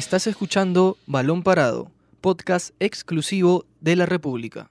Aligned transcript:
Estás 0.00 0.26
escuchando 0.26 0.96
Balón 1.06 1.42
Parado, 1.42 1.92
podcast 2.22 2.70
exclusivo 2.80 3.66
de 3.82 3.96
la 3.96 4.06
República. 4.06 4.70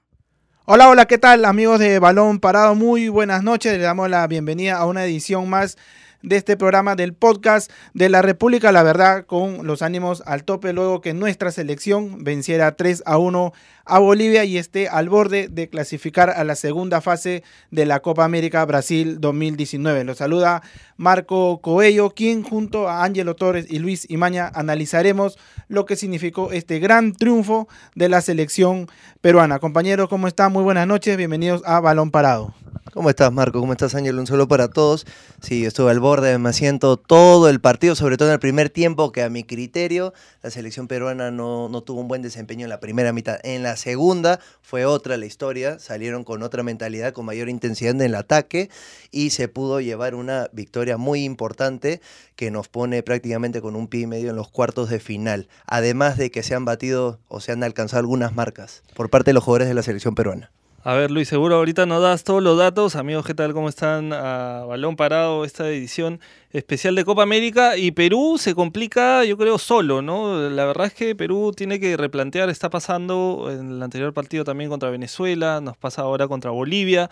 Hola, 0.64 0.88
hola, 0.88 1.06
¿qué 1.06 1.18
tal 1.18 1.44
amigos 1.44 1.78
de 1.78 2.00
Balón 2.00 2.40
Parado? 2.40 2.74
Muy 2.74 3.08
buenas 3.08 3.44
noches, 3.44 3.72
le 3.74 3.78
damos 3.78 4.10
la 4.10 4.26
bienvenida 4.26 4.76
a 4.76 4.86
una 4.86 5.04
edición 5.04 5.48
más 5.48 5.78
de 6.22 6.36
este 6.36 6.56
programa 6.56 6.96
del 6.96 7.14
podcast 7.14 7.70
de 7.94 8.08
la 8.08 8.22
República, 8.22 8.72
la 8.72 8.82
verdad, 8.82 9.24
con 9.26 9.66
los 9.66 9.82
ánimos 9.82 10.22
al 10.26 10.44
tope 10.44 10.72
luego 10.72 11.00
que 11.00 11.14
nuestra 11.14 11.50
selección 11.50 12.24
venciera 12.24 12.76
3 12.76 13.02
a 13.06 13.18
1 13.18 13.52
a 13.84 13.98
Bolivia 13.98 14.44
y 14.44 14.56
esté 14.56 14.88
al 14.88 15.08
borde 15.08 15.48
de 15.48 15.68
clasificar 15.68 16.30
a 16.30 16.44
la 16.44 16.54
segunda 16.54 17.00
fase 17.00 17.42
de 17.70 17.86
la 17.86 18.00
Copa 18.00 18.24
América 18.24 18.64
Brasil 18.64 19.20
2019. 19.20 20.04
Lo 20.04 20.14
saluda 20.14 20.62
Marco 20.96 21.60
Coello, 21.60 22.10
quien 22.10 22.42
junto 22.42 22.88
a 22.88 23.02
Ángelo 23.04 23.34
Torres 23.34 23.66
y 23.68 23.78
Luis 23.78 24.08
Imaña 24.10 24.50
analizaremos 24.54 25.38
lo 25.68 25.86
que 25.86 25.96
significó 25.96 26.52
este 26.52 26.78
gran 26.78 27.12
triunfo 27.12 27.68
de 27.94 28.08
la 28.08 28.20
selección 28.20 28.88
peruana. 29.20 29.58
Compañeros, 29.58 30.08
¿cómo 30.08 30.28
están? 30.28 30.52
Muy 30.52 30.62
buenas 30.62 30.86
noches, 30.86 31.16
bienvenidos 31.16 31.62
a 31.64 31.80
Balón 31.80 32.10
Parado. 32.10 32.54
¿Cómo 32.92 33.08
estás, 33.08 33.32
Marco? 33.32 33.60
¿Cómo 33.60 33.70
estás, 33.72 33.94
Ángel? 33.94 34.18
Un 34.18 34.26
saludo 34.26 34.48
para 34.48 34.66
todos. 34.66 35.06
Sí, 35.40 35.64
estuve 35.64 35.92
al 35.92 36.00
borde, 36.00 36.36
me 36.38 36.48
asiento 36.48 36.96
todo 36.96 37.48
el 37.48 37.60
partido, 37.60 37.94
sobre 37.94 38.16
todo 38.16 38.26
en 38.28 38.34
el 38.34 38.40
primer 38.40 38.68
tiempo, 38.68 39.12
que 39.12 39.22
a 39.22 39.30
mi 39.30 39.44
criterio 39.44 40.12
la 40.42 40.50
selección 40.50 40.88
peruana 40.88 41.30
no, 41.30 41.68
no 41.68 41.82
tuvo 41.82 42.00
un 42.00 42.08
buen 42.08 42.20
desempeño 42.20 42.64
en 42.64 42.68
la 42.68 42.80
primera 42.80 43.12
mitad. 43.12 43.38
En 43.44 43.62
la 43.62 43.76
segunda 43.76 44.40
fue 44.60 44.86
otra 44.86 45.16
la 45.18 45.26
historia, 45.26 45.78
salieron 45.78 46.24
con 46.24 46.42
otra 46.42 46.64
mentalidad, 46.64 47.12
con 47.12 47.26
mayor 47.26 47.48
intensidad 47.48 47.94
en 47.94 48.00
el 48.00 48.16
ataque 48.16 48.70
y 49.12 49.30
se 49.30 49.46
pudo 49.46 49.80
llevar 49.80 50.16
una 50.16 50.48
victoria 50.52 50.96
muy 50.96 51.22
importante 51.22 52.00
que 52.34 52.50
nos 52.50 52.66
pone 52.66 53.04
prácticamente 53.04 53.60
con 53.60 53.76
un 53.76 53.86
pie 53.86 54.00
y 54.00 54.06
medio 54.08 54.30
en 54.30 54.36
los 54.36 54.48
cuartos 54.48 54.90
de 54.90 54.98
final. 54.98 55.46
Además 55.64 56.16
de 56.18 56.32
que 56.32 56.42
se 56.42 56.56
han 56.56 56.64
batido 56.64 57.20
o 57.28 57.38
se 57.38 57.52
han 57.52 57.62
alcanzado 57.62 58.00
algunas 58.00 58.34
marcas 58.34 58.82
por 58.96 59.10
parte 59.10 59.30
de 59.30 59.34
los 59.34 59.44
jugadores 59.44 59.68
de 59.68 59.74
la 59.74 59.84
selección 59.84 60.16
peruana. 60.16 60.50
A 60.82 60.94
ver, 60.94 61.10
Luis, 61.10 61.28
seguro 61.28 61.56
ahorita 61.56 61.84
nos 61.84 62.00
das 62.00 62.24
todos 62.24 62.42
los 62.42 62.56
datos. 62.56 62.96
Amigos, 62.96 63.26
¿qué 63.26 63.34
tal? 63.34 63.52
¿Cómo 63.52 63.68
están? 63.68 64.14
A 64.14 64.64
balón 64.66 64.96
parado 64.96 65.44
esta 65.44 65.68
edición 65.68 66.20
especial 66.52 66.94
de 66.94 67.04
Copa 67.04 67.22
América. 67.22 67.76
Y 67.76 67.90
Perú 67.90 68.36
se 68.38 68.54
complica, 68.54 69.22
yo 69.26 69.36
creo, 69.36 69.58
solo, 69.58 70.00
¿no? 70.00 70.48
La 70.48 70.64
verdad 70.64 70.86
es 70.86 70.94
que 70.94 71.14
Perú 71.14 71.52
tiene 71.54 71.80
que 71.80 71.98
replantear, 71.98 72.48
está 72.48 72.70
pasando 72.70 73.48
en 73.50 73.72
el 73.72 73.82
anterior 73.82 74.14
partido 74.14 74.42
también 74.42 74.70
contra 74.70 74.88
Venezuela, 74.88 75.60
nos 75.60 75.76
pasa 75.76 76.00
ahora 76.00 76.28
contra 76.28 76.50
Bolivia. 76.50 77.10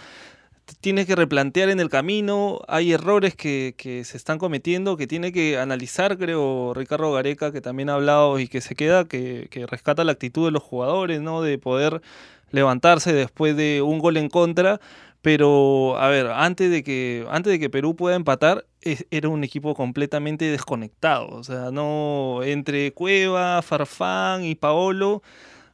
Tiene 0.81 1.05
que 1.05 1.15
replantear 1.15 1.69
en 1.69 1.81
el 1.81 1.91
camino, 1.91 2.61
hay 2.69 2.93
errores 2.93 3.35
que, 3.35 3.75
que 3.77 4.05
se 4.05 4.17
están 4.17 4.39
cometiendo, 4.39 4.97
que 4.97 5.07
tiene 5.07 5.31
que 5.31 5.59
analizar, 5.59 6.17
creo, 6.17 6.73
Ricardo 6.75 7.13
Gareca, 7.13 7.53
que 7.53 7.61
también 7.61 7.91
ha 7.91 7.95
hablado 7.95 8.39
y 8.39 8.49
que 8.49 8.63
se 8.63 8.75
queda, 8.75 9.05
que, 9.05 9.49
que 9.51 9.67
rescata 9.67 10.05
la 10.05 10.13
actitud 10.13 10.47
de 10.47 10.53
los 10.53 10.63
jugadores, 10.63 11.21
¿no? 11.21 11.43
De 11.43 11.59
poder 11.59 12.01
levantarse 12.51 13.13
después 13.13 13.57
de 13.57 13.83
un 13.83 13.99
gol 13.99 14.17
en 14.17 14.29
contra. 14.29 14.81
Pero, 15.21 15.99
a 15.99 16.09
ver, 16.09 16.29
antes 16.29 16.71
de 16.71 16.85
que, 16.85 17.27
antes 17.31 17.51
de 17.53 17.59
que 17.59 17.71
Perú 17.71 17.97
pueda 17.97 18.15
empatar, 18.17 18.65
era 19.11 19.29
un 19.29 19.43
equipo 19.45 19.75
completamente 19.75 20.45
desconectado. 20.45 21.29
O 21.31 21.45
sea, 21.45 21.71
no 21.73 22.41
entre 22.45 22.93
Cueva, 22.93 23.61
Farfán 23.63 24.45
y 24.45 24.55
Paolo. 24.55 25.23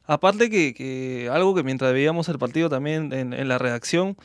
Aparte 0.07 0.49
que, 0.49 0.73
que 0.73 1.29
algo 1.31 1.55
que 1.55 1.63
mientras 1.63 1.93
veíamos 1.93 2.29
el 2.29 2.39
partido 2.39 2.69
también 2.69 3.13
en, 3.13 3.33
en 3.33 3.47
la 3.47 3.57
redacción, 3.57 4.17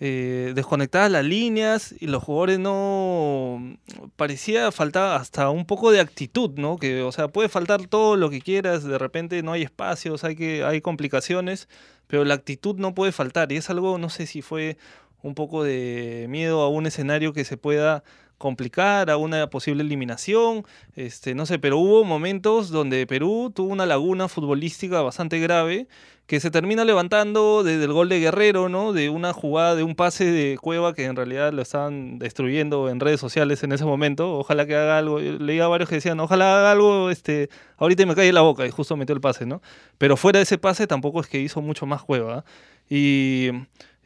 eh, 0.00 0.52
desconectadas 0.54 1.10
las 1.10 1.24
líneas 1.24 1.94
y 1.98 2.06
los 2.06 2.22
jugadores 2.22 2.60
no 2.60 3.76
parecía 4.16 4.70
faltar 4.70 5.20
hasta 5.20 5.50
un 5.50 5.66
poco 5.66 5.90
de 5.90 6.00
actitud, 6.00 6.50
¿no? 6.56 6.76
Que, 6.76 7.02
o 7.02 7.10
sea, 7.10 7.28
puede 7.28 7.48
faltar 7.48 7.86
todo 7.88 8.16
lo 8.16 8.30
que 8.30 8.40
quieras, 8.40 8.84
de 8.84 8.96
repente 8.96 9.42
no 9.42 9.52
hay 9.52 9.62
espacios, 9.62 10.22
hay 10.22 10.36
que 10.36 10.62
hay 10.62 10.80
complicaciones, 10.80 11.68
pero 12.06 12.24
la 12.24 12.34
actitud 12.34 12.76
no 12.76 12.94
puede 12.94 13.10
faltar 13.12 13.50
y 13.50 13.56
es 13.56 13.70
algo, 13.70 13.98
no 13.98 14.08
sé 14.08 14.26
si 14.26 14.40
fue 14.40 14.78
un 15.22 15.34
poco 15.34 15.64
de 15.64 16.26
miedo 16.28 16.62
a 16.62 16.68
un 16.68 16.86
escenario 16.86 17.32
que 17.32 17.44
se 17.44 17.56
pueda 17.56 18.04
complicar, 18.38 19.10
a 19.10 19.16
una 19.16 19.50
posible 19.50 19.82
eliminación, 19.82 20.64
este, 20.94 21.34
no 21.34 21.44
sé, 21.44 21.58
pero 21.58 21.78
hubo 21.78 22.04
momentos 22.04 22.70
donde 22.70 23.06
Perú 23.06 23.52
tuvo 23.54 23.72
una 23.72 23.86
laguna 23.86 24.28
futbolística 24.28 25.02
bastante 25.02 25.38
grave 25.40 25.88
que 26.28 26.40
se 26.40 26.50
termina 26.50 26.84
levantando 26.84 27.64
desde 27.64 27.84
el 27.84 27.92
gol 27.94 28.10
de 28.10 28.20
Guerrero, 28.20 28.68
¿no? 28.68 28.92
De 28.92 29.08
una 29.08 29.32
jugada, 29.32 29.74
de 29.74 29.82
un 29.82 29.94
pase 29.94 30.26
de 30.26 30.58
Cueva 30.58 30.92
que 30.92 31.06
en 31.06 31.16
realidad 31.16 31.54
lo 31.54 31.62
estaban 31.62 32.18
destruyendo 32.18 32.90
en 32.90 33.00
redes 33.00 33.18
sociales 33.18 33.62
en 33.62 33.72
ese 33.72 33.86
momento. 33.86 34.36
Ojalá 34.38 34.66
que 34.66 34.76
haga 34.76 34.98
algo. 34.98 35.20
Leía 35.20 35.64
a 35.64 35.68
varios 35.68 35.88
que 35.88 35.94
decían, 35.94 36.20
ojalá 36.20 36.58
haga 36.58 36.72
algo, 36.72 37.08
este, 37.08 37.48
ahorita 37.78 38.04
me 38.04 38.14
cae 38.14 38.30
la 38.30 38.42
boca 38.42 38.66
y 38.66 38.70
justo 38.70 38.94
metió 38.94 39.14
el 39.14 39.22
pase, 39.22 39.46
¿no? 39.46 39.62
Pero 39.96 40.18
fuera 40.18 40.38
de 40.38 40.42
ese 40.42 40.58
pase 40.58 40.86
tampoco 40.86 41.22
es 41.22 41.28
que 41.28 41.40
hizo 41.40 41.62
mucho 41.62 41.86
más 41.86 42.02
Cueva. 42.02 42.44
Y, 42.90 43.48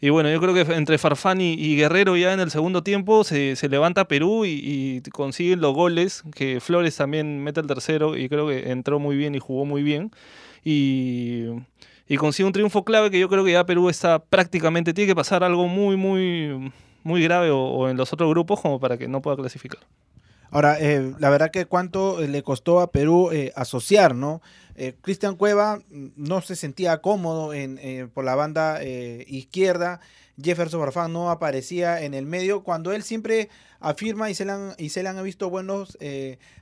y 0.03 0.11
bueno, 0.11 0.31
yo 0.31 0.39
creo 0.39 0.53
que 0.53 0.75
entre 0.75 0.99
Farfán 0.99 1.41
y, 1.41 1.77
Guerrero 1.77 2.19
ya 2.19 2.35
en 2.35 2.41
el 2.41 2.51
segundo 2.51 2.83
tiempo 2.83 3.25
se, 3.25 3.57
se 3.57 3.71
levanta 3.71 4.07
Perú 4.07 4.45
y, 4.45 4.61
y, 4.63 5.11
consiguen 5.11 5.63
los 5.63 5.75
goles, 5.75 6.23
que 6.35 6.61
Flores 6.61 6.95
también 6.97 7.43
mete 7.43 7.61
el 7.61 7.67
tercero 7.67 8.19
y 8.19 8.29
creo 8.29 8.49
que 8.49 8.71
entró 8.71 8.99
muy 8.99 9.17
bien 9.17 9.35
y 9.35 9.39
jugó 9.39 9.65
muy 9.65 9.83
bien. 9.83 10.11
Y 10.63 11.47
y 12.13 12.19
consigue 12.19 12.47
un 12.47 12.53
triunfo 12.53 12.85
clave 12.85 13.11
que 13.11 13.19
yo 13.19 13.27
creo 13.31 13.43
que 13.43 13.53
ya 13.53 13.65
Perú 13.65 13.89
está 13.89 14.19
prácticamente, 14.19 14.93
tiene 14.93 15.09
que 15.09 15.15
pasar 15.15 15.43
algo 15.43 15.67
muy, 15.67 15.97
muy, 15.97 16.73
muy 17.05 17.23
grave 17.23 17.51
o 17.51 17.89
en 17.89 17.97
los 17.97 18.13
otros 18.13 18.29
grupos 18.29 18.61
como 18.61 18.79
para 18.79 18.99
que 18.99 19.09
no 19.09 19.23
pueda 19.23 19.37
clasificar. 19.39 19.81
Ahora, 20.53 20.77
eh, 20.79 21.15
la 21.19 21.31
verdad 21.31 21.51
que 21.51 21.65
cuánto 21.65 22.21
le 22.21 22.43
costó 22.43 22.81
a 22.81 22.93
Perú 22.93 23.31
eh, 23.33 23.53
asociar, 23.57 24.15
¿no? 24.15 24.43
Eh, 24.77 24.95
Cristian 25.01 25.35
Cueva 25.37 25.81
no 25.89 26.43
se 26.43 26.57
sentía 26.57 26.99
cómodo 26.99 27.55
en, 27.55 27.79
eh, 27.79 28.07
por 28.13 28.25
la 28.25 28.35
banda 28.35 28.81
izquierda. 28.85 30.01
Jefferson 30.41 30.81
Farfán 30.81 31.13
no 31.13 31.31
aparecía 31.31 32.03
en 32.03 32.13
el 32.13 32.27
medio 32.27 32.63
cuando 32.63 32.93
él 32.93 33.03
siempre 33.03 33.49
afirma 33.81 34.29
y 34.29 34.35
se 34.35 34.45
le 34.45 34.53
han, 34.53 34.75
y 34.77 34.91
se 34.91 35.03
le 35.03 35.09
han 35.09 35.23
visto 35.23 35.49
buenos 35.49 35.97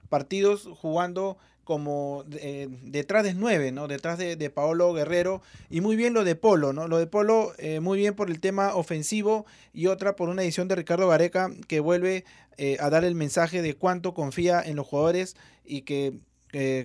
partidos 0.09 0.69
jugando 0.81 1.37
como 1.71 2.25
eh, 2.33 2.67
detrás 2.83 3.23
de 3.23 3.33
nueve, 3.33 3.71
¿no? 3.71 3.87
Detrás 3.87 4.19
de, 4.19 4.51
Paolo 4.51 4.93
Guerrero. 4.93 5.41
Y 5.71 5.81
muy 5.81 5.95
bien 5.95 6.15
lo 6.15 6.25
de 6.25 6.35
Polo, 6.35 6.73
¿no? 6.73 6.89
Lo 6.89 6.99
de 6.99 7.07
Polo, 7.07 7.53
eh, 7.59 7.79
muy 7.79 7.97
bien 7.97 8.15
por 8.15 8.29
el 8.29 8.41
tema 8.41 8.75
ofensivo 8.75 9.47
y 9.73 9.87
otra 9.87 10.17
por 10.17 10.29
una 10.29 10.43
edición 10.43 10.67
de 10.67 10.75
Ricardo 10.75 11.07
Gareca 11.07 11.49
que 11.69 11.79
vuelve 11.79 12.25
eh, 12.57 12.77
a 12.81 12.91
dar 12.91 13.05
el 13.05 13.15
mensaje 13.15 13.63
de 13.63 13.75
cuánto 13.75 14.15
confía 14.15 14.61
en 14.61 14.75
los 14.75 14.85
jugadores 14.85 15.37
y 15.65 15.83
que 15.83 16.15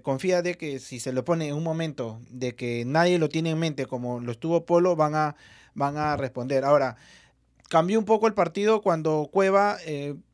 confía 0.04 0.44
de 0.44 0.54
que 0.54 0.78
si 0.78 1.00
se 1.00 1.12
lo 1.12 1.26
pone 1.26 1.48
en 1.48 1.56
un 1.56 1.64
momento 1.64 2.20
de 2.30 2.54
que 2.54 2.84
nadie 2.86 3.18
lo 3.18 3.30
tiene 3.30 3.50
en 3.50 3.58
mente 3.58 3.88
como 3.88 4.20
lo 4.20 4.34
estuvo 4.34 4.68
Polo, 4.68 4.96
van 4.96 5.16
a, 5.16 5.36
van 5.74 5.98
a 5.98 6.16
responder. 6.16 6.64
Ahora, 6.64 6.98
cambió 7.70 7.98
un 7.98 8.06
poco 8.06 8.28
el 8.28 8.36
partido 8.36 8.84
cuando 8.84 9.28
Cueva 9.32 9.80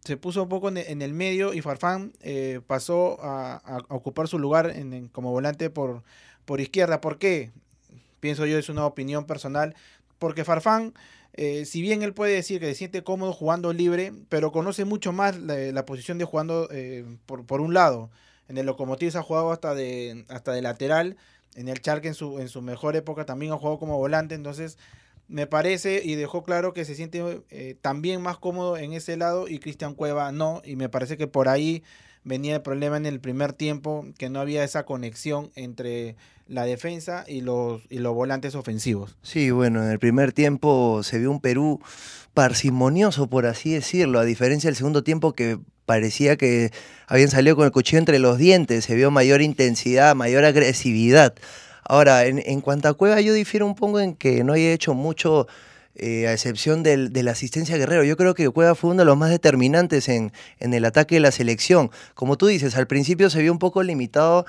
se 0.03 0.17
puso 0.17 0.43
un 0.43 0.49
poco 0.49 0.69
en, 0.69 0.77
en, 0.77 1.01
el 1.01 1.13
medio 1.13 1.53
y 1.53 1.61
Farfán 1.61 2.13
eh, 2.21 2.59
pasó 2.65 3.19
a, 3.21 3.83
ocupar 3.89 4.27
su 4.27 4.39
lugar 4.39 4.71
en, 4.71 5.07
como 5.09 5.31
volante 5.31 5.69
por, 5.69 6.03
por 6.45 6.59
izquierda. 6.59 7.01
¿Por 7.01 7.17
qué? 7.17 7.51
Pienso 8.19 8.45
yo, 8.45 8.57
es 8.57 8.69
una 8.69 8.85
opinión 8.85 9.25
personal. 9.25 9.75
Porque 10.17 10.43
Farfán, 10.43 10.93
eh, 11.33 11.65
si 11.65 11.81
bien 11.81 12.01
él 12.01 12.13
puede 12.13 12.33
decir 12.33 12.59
que 12.59 12.67
se 12.67 12.75
siente 12.75 13.03
cómodo 13.03 13.33
jugando 13.33 13.73
libre, 13.73 14.11
pero 14.29 14.51
conoce 14.51 14.85
mucho 14.85 15.11
más 15.13 15.37
la, 15.37 15.55
la 15.55 15.85
posición 15.85 16.17
de 16.17 16.25
jugando 16.25 16.67
eh, 16.71 17.05
por, 17.27 17.45
por, 17.45 17.61
un 17.61 17.73
lado. 17.73 18.09
En 18.47 18.57
el 18.57 18.65
Locomotiv 18.65 19.15
ha 19.17 19.23
jugado 19.23 19.51
hasta 19.51 19.75
de, 19.75 20.25
hasta 20.29 20.51
de 20.51 20.63
lateral. 20.63 21.15
En 21.55 21.67
el 21.67 21.81
Charque 21.81 22.07
en 22.07 22.15
su, 22.15 22.39
en 22.39 22.49
su 22.49 22.61
mejor 22.61 22.95
época 22.95 23.25
también 23.25 23.51
ha 23.51 23.57
jugado 23.57 23.77
como 23.77 23.97
volante. 23.97 24.33
Entonces 24.33 24.79
me 25.31 25.47
parece 25.47 26.01
y 26.03 26.15
dejó 26.15 26.43
claro 26.43 26.73
que 26.73 26.83
se 26.83 26.93
siente 26.93 27.41
eh, 27.49 27.75
también 27.81 28.21
más 28.21 28.37
cómodo 28.37 28.77
en 28.77 28.91
ese 28.91 29.15
lado 29.15 29.47
y 29.47 29.59
Cristian 29.59 29.95
Cueva 29.95 30.31
no 30.33 30.61
y 30.65 30.75
me 30.75 30.89
parece 30.89 31.17
que 31.17 31.25
por 31.25 31.47
ahí 31.47 31.83
venía 32.25 32.55
el 32.55 32.61
problema 32.61 32.97
en 32.97 33.05
el 33.05 33.21
primer 33.21 33.53
tiempo 33.53 34.05
que 34.17 34.29
no 34.29 34.41
había 34.41 34.63
esa 34.65 34.83
conexión 34.83 35.49
entre 35.55 36.17
la 36.47 36.65
defensa 36.65 37.23
y 37.25 37.39
los 37.39 37.81
y 37.89 37.99
los 37.99 38.13
volantes 38.13 38.55
ofensivos. 38.55 39.15
Sí, 39.21 39.51
bueno, 39.51 39.81
en 39.81 39.89
el 39.89 39.99
primer 39.99 40.33
tiempo 40.33 41.01
se 41.01 41.17
vio 41.17 41.31
un 41.31 41.39
Perú 41.39 41.79
parsimonioso 42.33 43.27
por 43.27 43.45
así 43.45 43.71
decirlo, 43.71 44.19
a 44.19 44.25
diferencia 44.25 44.67
del 44.67 44.75
segundo 44.75 45.01
tiempo 45.01 45.31
que 45.31 45.57
parecía 45.85 46.35
que 46.35 46.71
habían 47.07 47.29
salido 47.29 47.55
con 47.55 47.65
el 47.65 47.71
cuchillo 47.71 47.99
entre 47.99 48.19
los 48.19 48.37
dientes, 48.37 48.83
se 48.83 48.95
vio 48.95 49.11
mayor 49.11 49.41
intensidad, 49.41 50.13
mayor 50.13 50.43
agresividad. 50.43 51.33
Ahora, 51.83 52.25
en, 52.25 52.41
en, 52.45 52.61
cuanto 52.61 52.87
a 52.87 52.93
Cueva, 52.93 53.21
yo 53.21 53.33
difiero 53.33 53.65
un 53.65 53.75
poco 53.75 53.99
en 53.99 54.15
que 54.15 54.43
no 54.43 54.53
haya 54.53 54.71
hecho 54.71 54.93
mucho, 54.93 55.47
eh, 55.95 56.25
a 56.27 56.31
excepción 56.31 56.83
del, 56.83 57.11
de 57.11 57.21
la 57.21 57.31
asistencia 57.31 57.75
a 57.75 57.77
Guerrero. 57.77 58.05
Yo 58.05 58.15
creo 58.15 58.33
que 58.33 58.49
Cueva 58.49 58.75
fue 58.75 58.91
uno 58.91 58.99
de 58.99 59.05
los 59.05 59.17
más 59.17 59.29
determinantes 59.29 60.07
en, 60.07 60.31
en, 60.59 60.73
el 60.73 60.85
ataque 60.85 61.15
de 61.15 61.21
la 61.21 61.31
selección. 61.31 61.91
Como 62.13 62.37
tú 62.37 62.47
dices, 62.47 62.77
al 62.77 62.87
principio 62.87 63.29
se 63.29 63.41
vio 63.41 63.51
un 63.51 63.59
poco 63.59 63.83
limitado, 63.83 64.45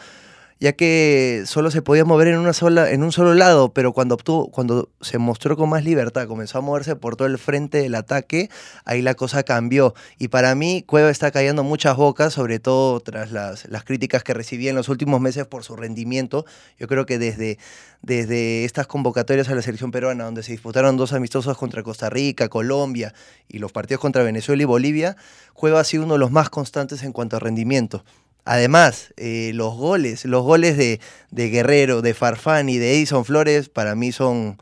ya 0.63 0.75
que 0.75 1.43
solo 1.45 1.73
se 1.73 1.83
podía 1.83 2.05
mover 2.05 2.29
en, 2.29 2.39
una 2.39 2.53
sola, 2.53 2.89
en 2.89 3.03
un 3.03 3.11
solo 3.11 3.35
lado, 3.35 3.73
pero 3.73 3.93
cuando, 3.93 4.15
obtuvo, 4.15 4.49
cuando 4.49 4.91
se 5.01 5.19
mostró 5.19 5.57
con 5.57 5.69
más 5.69 5.83
libertad, 5.83 6.29
comenzó 6.29 6.59
a 6.59 6.61
moverse 6.61 6.95
por 6.95 7.17
todo 7.17 7.27
el 7.27 7.37
frente 7.39 7.79
del 7.79 7.97
ataque, 7.97 8.49
ahí 8.85 9.03
la 9.03 9.15
cosa 9.17 9.43
cambió. 9.43 9.93
Y 10.21 10.29
para 10.29 10.55
mí, 10.55 10.85
Cueva 10.87 11.11
está 11.11 11.33
callando 11.33 11.65
muchas 11.65 11.97
bocas, 11.97 12.33
sobre 12.33 12.61
todo 12.61 13.01
tras 13.01 13.33
las, 13.33 13.69
las 13.71 13.83
críticas 13.83 14.23
que 14.23 14.35
recibía 14.35 14.71
en 14.71 14.77
los 14.77 14.89
últimos 14.89 15.21
meses 15.21 15.47
por 15.47 15.65
su 15.65 15.75
rendimiento. 15.75 16.47
Yo 16.79 16.87
creo 16.87 17.07
que 17.07 17.19
desde, 17.19 17.59
desde 18.01 18.65
estas 18.65 18.87
convocatorias 18.87 19.49
a 19.49 19.57
la 19.57 19.63
selección 19.63 19.91
peruana, 19.91 20.27
donde 20.27 20.45
se 20.45 20.53
disputaron 20.53 20.97
dos 20.97 21.13
amistosos 21.13 21.59
contra 21.59 21.83
Costa 21.83 22.09
Rica, 22.09 22.49
Colombia 22.49 23.15
y 23.49 23.59
los 23.59 23.73
partidos 23.73 24.01
contra 24.01 24.23
Venezuela 24.23 24.63
y 24.63 24.67
Bolivia, 24.67 25.17
Cueva 25.55 25.81
ha 25.81 25.85
sido 25.85 26.05
uno 26.05 26.13
de 26.13 26.21
los 26.21 26.31
más 26.31 26.51
constantes 26.51 27.03
en 27.03 27.11
cuanto 27.11 27.35
a 27.35 27.41
rendimiento. 27.41 28.05
Además, 28.45 29.15
eh, 29.17 29.53
los 29.55 29.75
goles, 29.77 30.25
los 30.25 30.43
goles 30.43 30.77
de, 30.77 31.01
Guerrero, 31.31 32.03
de 32.03 32.13
Farfán 32.13 32.69
y 32.69 32.79
de 32.79 32.97
Edison 32.97 33.25
Flores, 33.25 33.69
para 33.69 33.95
mí 33.95 34.11
son, 34.11 34.59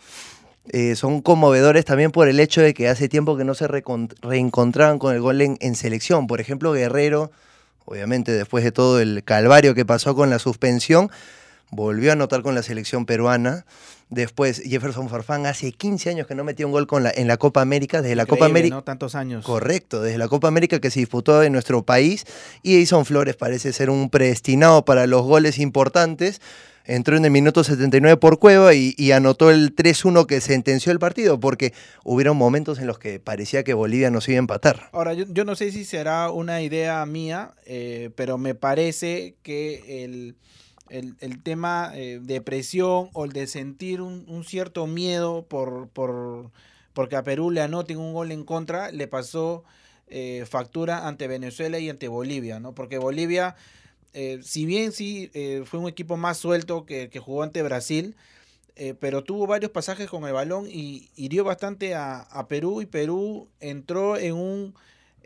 eh, 0.69 0.97
son 0.97 1.23
conmovedores 1.23 1.87
también 1.87 2.11
por 2.11 2.29
el 2.29 2.41
hecho 2.41 2.61
de 2.61 2.75
que 2.75 2.89
hace 2.89 3.09
tiempo 3.09 3.39
que 3.39 3.45
no 3.45 3.55
se 3.55 3.69
reencontraban 3.69 4.99
con 4.99 5.15
el 5.15 5.21
gol 5.23 5.41
en, 5.41 5.57
en, 5.61 5.75
selección. 5.77 6.27
Por 6.27 6.41
ejemplo, 6.43 6.73
Guerrero, 6.73 7.31
obviamente 7.87 8.33
después 8.33 8.65
de 8.65 8.73
todo 8.73 9.01
el 9.01 9.25
calvario 9.25 9.75
que 9.75 9.87
pasó 9.87 10.15
con 10.15 10.29
la 10.29 10.39
suspensión, 10.39 11.11
volvió 11.71 12.11
a 12.11 12.13
anotar 12.13 12.43
con 12.43 12.55
la 12.55 12.63
selección 12.63 13.07
peruana. 13.07 13.65
Después 14.11 14.61
Jefferson 14.65 15.09
Farfán 15.09 15.47
hace 15.47 15.71
15 15.71 16.11
años 16.11 16.27
que 16.27 16.35
no 16.35 16.43
metió 16.43 16.67
un 16.67 16.73
gol 16.73 16.89
con 16.89 17.05
la, 17.05 17.13
en 17.15 17.29
la 17.29 17.37
Copa 17.37 17.63
América, 17.63 18.03
desde 18.03 18.17
la 18.17 18.27
Copa 18.27 18.47
América. 18.47 18.75
¿no? 18.75 18.83
Tantos 18.83 19.15
años. 19.15 19.45
Correcto, 19.45 20.03
desde 20.03 20.19
la 20.19 20.27
Copa 20.27 20.49
América 20.49 20.81
que 20.81 20.91
se 20.91 20.99
disputó 20.99 21.45
en 21.45 21.53
nuestro 21.53 21.85
país. 21.85 22.25
Y 22.65 22.75
Edison 22.75 23.05
Flores 23.05 23.37
parece 23.37 23.73
ser 23.73 23.89
un 23.89 24.11
predestinado 24.11 24.85
para 24.85 25.07
los 25.07 25.23
goles 25.23 25.61
importantes. 25.61 26.41
Entró 26.85 27.17
en 27.17 27.25
el 27.25 27.31
minuto 27.31 27.63
79 27.63 28.17
por 28.17 28.41
Cueva 28.41 28.75
y, 28.75 28.95
y 28.97 29.13
anotó 29.13 29.51
el 29.51 29.77
3-1 29.77 30.27
que 30.27 30.41
sentenció 30.41 30.91
el 30.91 30.99
partido, 30.99 31.39
porque 31.39 31.73
hubieron 32.03 32.37
momentos 32.37 32.81
en 32.81 32.89
los 32.89 32.99
que 32.99 33.21
parecía 33.21 33.63
que 33.63 33.75
Bolivia 33.75 34.11
nos 34.11 34.29
iba 34.29 34.37
a 34.37 34.41
empatar. 34.41 34.89
Ahora, 34.91 35.15
yo, 35.15 35.25
yo 35.29 35.45
no 35.45 35.55
sé 35.55 35.71
si 35.71 35.85
será 35.85 36.33
una 36.33 36.63
idea 36.63 37.07
mía, 37.07 37.53
eh, 37.65 38.11
pero 38.17 38.39
me 38.39 38.57
parece 38.57 39.37
que 39.45 40.03
el 40.05 40.35
el, 40.91 41.17
el 41.21 41.43
tema 41.43 41.93
eh, 41.95 42.21
de 42.23 42.41
presión 42.41 43.09
o 43.13 43.25
el 43.25 43.33
de 43.33 43.47
sentir 43.47 44.01
un, 44.01 44.25
un 44.29 44.45
cierto 44.45 44.87
miedo 44.87 45.45
por, 45.47 45.89
por, 45.89 46.51
porque 46.93 47.17
a 47.17 47.23
Perú 47.23 47.51
le 47.51 47.63
anoten 47.63 47.99
un 47.99 48.13
gol 48.13 48.33
en 48.33 48.45
contra, 48.45 48.91
le 48.91 49.09
pasó 49.09 49.65
eh, 50.09 50.45
factura 50.49 51.07
ante 51.07 51.29
Venezuela 51.29 51.79
y 51.79 51.89
ante 51.89 52.09
Bolivia, 52.09 52.61
¿no? 52.61 52.75
Porque 52.75 52.99
Bolivia, 52.99 53.57
eh, 54.13 54.41
si 54.43 54.67
bien 54.67 54.93
sí 54.93 55.31
eh, 55.35 55.63
fue 55.65 55.81
un 55.81 55.89
equipo 55.89 56.17
más 56.17 56.37
suelto 56.37 56.85
que, 56.85 57.09
que 57.09 57.21
jugó 57.21 57.43
ante 57.43 57.63
Brasil, 57.63 58.17
eh, 58.77 58.95
pero 58.99 59.23
tuvo 59.23 59.47
varios 59.47 59.71
pasajes 59.71 60.09
con 60.09 60.25
el 60.25 60.33
balón 60.33 60.67
y 60.69 61.11
hirió 61.15 61.45
bastante 61.45 61.95
a, 61.95 62.21
a 62.21 62.49
Perú 62.49 62.81
y 62.81 62.87
Perú 62.87 63.49
entró 63.61 64.17
en 64.17 64.35
un 64.35 64.75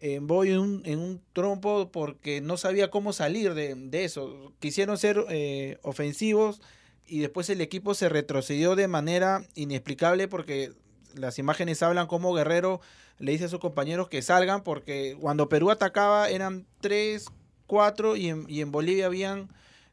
en, 0.05 0.27
voy 0.27 0.51
en 0.51 0.59
un, 0.59 0.83
en 0.85 0.99
un, 0.99 1.23
trompo 1.33 1.91
porque 1.91 2.43
no 2.43 2.59
sabía 2.59 2.91
cómo 2.91 3.15
salir 3.15 3.55
de, 3.55 4.05
eso. 4.05 4.53
Quisieron 4.61 4.99
ser 4.99 5.25
eh, 5.31 5.79
ofensivos 5.83 6.61
y 7.07 7.21
después 7.21 7.49
el 7.49 7.63
equipo 7.63 7.95
se 7.95 8.11
retrocedió 8.11 8.77
de 8.77 8.87
manera 8.87 9.47
inexplicable 9.55 10.29
porque 10.29 10.73
las 11.15 11.39
imágenes 11.39 11.83
hablan 11.83 12.07
como 12.07 12.35
Guerrero 12.35 12.81
le 13.19 13.33
dice 13.33 13.45
a 13.45 13.49
sus 13.49 13.61
compañeros 13.61 14.09
que 14.09 14.21
salgan 14.21 14.63
porque 14.63 15.17
cuando 15.19 15.49
Perú 15.49 15.71
atacaba 15.71 16.29
eran 16.29 16.67
tres, 16.83 17.27
cuatro 17.67 18.15
y 18.15 18.29
en, 18.29 18.73
Bolivia 18.73 19.07
habían 19.07 19.49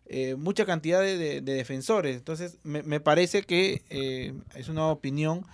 eh, 0.07 0.35
mucha 0.35 0.65
cantidad 0.65 0.99
de, 0.99 1.17
de, 1.17 1.39
de, 1.39 1.53
defensores. 1.53 2.17
Entonces 2.17 2.57
me, 2.63 2.83
me 2.83 2.99
parece 2.99 3.43
que 3.43 3.81
eh, 3.89 4.33
es 4.55 4.67
una 4.67 4.87
opinión 4.87 5.45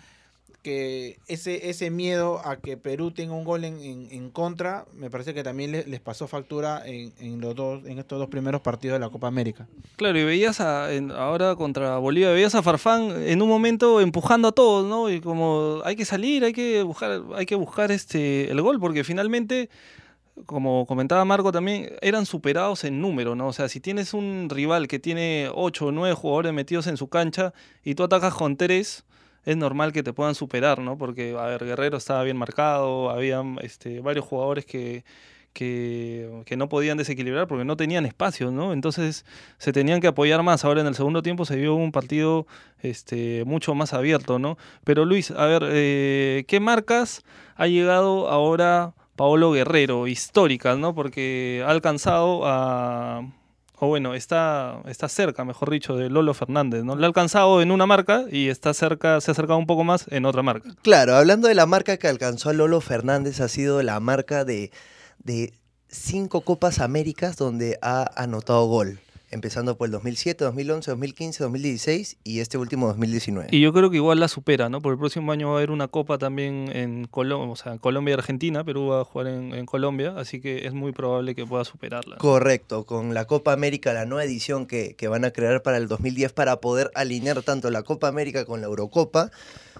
que 0.68 1.18
ese, 1.30 1.70
ese 1.70 1.90
miedo 1.90 2.42
a 2.44 2.58
que 2.58 2.76
Perú 2.76 3.12
tenga 3.12 3.34
un 3.34 3.46
gol 3.46 3.64
en, 3.64 3.80
en, 4.12 4.30
contra, 4.32 4.84
me 4.92 5.10
parece 5.10 5.34
que 5.34 5.42
también 5.42 5.72
les, 5.72 5.88
les 5.88 6.02
pasó 6.02 6.28
factura 6.28 6.86
en, 6.86 7.14
en, 7.22 7.40
los 7.40 7.56
dos, 7.56 7.86
en 7.86 8.00
estos 8.00 8.20
dos 8.20 8.28
primeros 8.28 8.60
partidos 8.60 8.96
de 8.96 9.00
la 9.00 9.10
Copa 9.10 9.28
América. 9.28 9.66
Claro, 9.96 10.20
y 10.20 10.26
veías 10.26 10.60
ahora 10.60 11.56
contra 11.56 12.00
Bolivia, 12.00 12.32
veías 12.32 12.54
a 12.54 12.62
Farfán 12.62 13.12
en 13.30 13.42
un 13.42 13.48
momento 13.48 14.02
empujando 14.02 14.50
a 14.50 14.52
todos, 14.52 14.86
¿no? 14.86 15.10
Y 15.10 15.22
como 15.22 15.80
hay 15.86 15.96
que 15.96 16.04
salir, 16.04 16.44
hay 16.44 16.52
que 16.52 16.84
buscar, 16.84 17.22
hay 17.38 17.46
que 17.46 17.56
buscar 17.56 17.90
este 17.90 18.52
el 18.52 18.62
gol, 18.62 18.78
porque 18.78 19.06
finalmente 19.06 19.70
como 20.46 20.86
comentaba 20.86 21.24
Marco 21.24 21.54
también, 21.54 21.94
eran 22.02 22.26
superados 22.26 22.84
en 22.84 23.00
número, 23.00 23.36
¿no? 23.36 23.48
O 23.48 23.54
sea, 23.54 23.70
si 23.70 23.80
tienes 23.80 24.14
un 24.14 24.50
rival 24.50 24.90
que 24.90 25.00
tiene 25.00 25.50
8 25.56 25.86
o 25.86 25.92
9 25.94 26.14
jugadores 26.14 26.52
metidos 26.52 26.88
en 26.88 26.98
su 26.98 27.08
cancha 27.08 27.54
y 27.86 27.96
tú 27.96 28.04
atacas 28.04 28.34
con 28.34 28.58
3, 28.58 29.06
es 29.48 29.56
normal 29.56 29.94
que 29.94 30.04
te 30.04 30.12
puedan 30.12 30.36
superar, 30.36 30.80
¿no? 30.80 30.98
Porque, 30.98 31.34
a 31.40 31.46
ver, 31.46 31.64
Guerrero 31.64 31.96
estaba 31.96 32.22
bien 32.24 32.36
marcado, 32.36 33.10
había 33.10 33.42
este, 33.62 34.02
varios 34.02 34.26
jugadores 34.26 34.66
que, 34.66 35.06
que, 35.54 36.56
no 36.58 36.68
podían 36.68 36.98
desequilibrar 36.98 37.48
porque 37.48 37.64
no 37.64 37.78
tenían 37.78 38.06
espacio, 38.06 38.52
¿no? 38.52 38.74
Entonces 38.74 39.26
se 39.58 39.72
tenían 39.72 40.02
que 40.02 40.08
apoyar 40.08 40.44
más. 40.44 40.66
Ahora 40.66 40.82
en 40.82 40.88
el 40.88 40.96
segundo 40.96 41.22
tiempo 41.22 41.46
se 41.46 41.56
vio 41.56 41.76
un 41.76 41.94
partido 41.94 42.46
este, 42.82 43.46
mucho 43.46 43.74
más 43.74 43.94
abierto, 43.94 44.38
¿no? 44.38 44.58
Pero 44.84 45.06
Luis, 45.06 45.32
a 45.32 45.46
ver, 45.46 45.64
eh, 45.68 46.44
¿qué 46.50 46.60
marcas 46.60 47.24
ha 47.56 47.68
llegado 47.68 48.28
ahora 48.30 48.96
Paolo 49.16 49.54
Guerrero, 49.54 50.08
históricas, 50.08 50.78
¿no? 50.78 50.94
Porque 50.94 51.64
ha 51.66 51.72
alcanzado 51.72 52.42
a 52.46 53.22
o 53.80 53.88
bueno, 53.88 54.16
está, 54.16 54.82
está 54.86 55.08
cerca, 55.08 55.46
mejor 55.46 55.70
dicho, 55.70 55.96
de 55.96 56.10
Lolo 56.10 56.34
Fernández, 56.34 56.84
¿no? 56.84 56.96
Le 56.96 57.06
ha 57.06 57.08
alcanzado 57.08 57.62
en 57.62 57.72
una 57.72 57.86
marca 57.86 58.26
y 58.32 58.50
está 58.50 58.74
cerca, 58.74 59.22
se 59.22 59.32
ha 59.32 59.34
acercado 59.34 59.60
un 59.60 59.68
poco 59.68 59.84
más 59.84 60.06
en 60.10 60.26
otra 60.26 60.42
marca. 60.42 60.70
Claro, 60.82 61.16
hablando 61.16 61.48
de 61.48 61.56
la 61.56 61.66
marca 61.66 61.98
que 61.98 62.08
alcanzó 62.08 62.50
a 62.50 62.54
Lolo 62.54 62.82
Fernández, 62.82 63.40
ha 63.40 63.48
sido 63.48 63.84
la 63.84 64.00
marca 64.00 64.46
de, 64.46 64.72
de 65.20 65.54
cinco 65.90 66.42
Copas 66.42 66.80
Américas 66.80 67.38
donde 67.38 67.78
ha 67.82 68.10
anotado 68.22 68.66
gol 68.66 69.00
empezando 69.30 69.78
por 69.78 69.88
el 69.88 69.92
2007, 69.92 70.44
2011, 70.46 70.92
2015, 70.92 71.44
2016 71.44 72.18
y 72.24 72.40
este 72.40 72.58
último 72.58 72.88
2019. 72.88 73.50
Y 73.52 73.62
yo 73.62 73.74
creo 73.74 73.90
que 73.90 73.98
igual 73.98 74.20
la 74.20 74.28
supera, 74.28 74.70
¿no? 74.70 74.82
Porque 74.82 74.94
el 74.94 75.00
próximo 75.00 75.32
año 75.32 75.50
va 75.50 75.56
a 75.56 75.58
haber 75.58 75.72
una 75.72 75.88
copa 75.88 76.18
también 76.18 76.70
en 76.74 77.06
Colombia, 77.06 77.52
o 77.52 77.56
sea, 77.56 77.78
Colombia 77.78 78.12
y 78.12 78.14
Argentina, 78.14 78.64
Perú 78.64 78.88
va 78.88 79.02
a 79.02 79.06
jugar 79.06 79.28
en, 79.28 79.54
en, 79.54 79.66
Colombia, 79.66 80.14
así 80.18 80.40
que 80.40 80.66
es 80.66 80.74
muy 80.74 80.92
probable 80.92 81.36
que 81.36 81.46
pueda 81.46 81.66
superarla. 81.66 82.18
Correcto, 82.18 82.86
con 82.86 83.14
la 83.14 83.26
Copa 83.26 83.54
América, 83.54 83.94
la 83.94 84.06
nueva 84.06 84.24
edición 84.24 84.66
que, 84.66 84.96
que 84.96 85.08
van 85.08 85.26
a 85.26 85.32
crear 85.32 85.62
para 85.62 85.78
el 85.78 85.88
2010 85.88 86.32
para 86.34 86.62
poder 86.62 86.92
alinear 86.96 87.42
tanto 87.44 87.70
la 87.70 87.84
Copa 87.84 88.08
América 88.08 88.46
con 88.46 88.62
la 88.62 88.68
Eurocopa. 88.68 89.32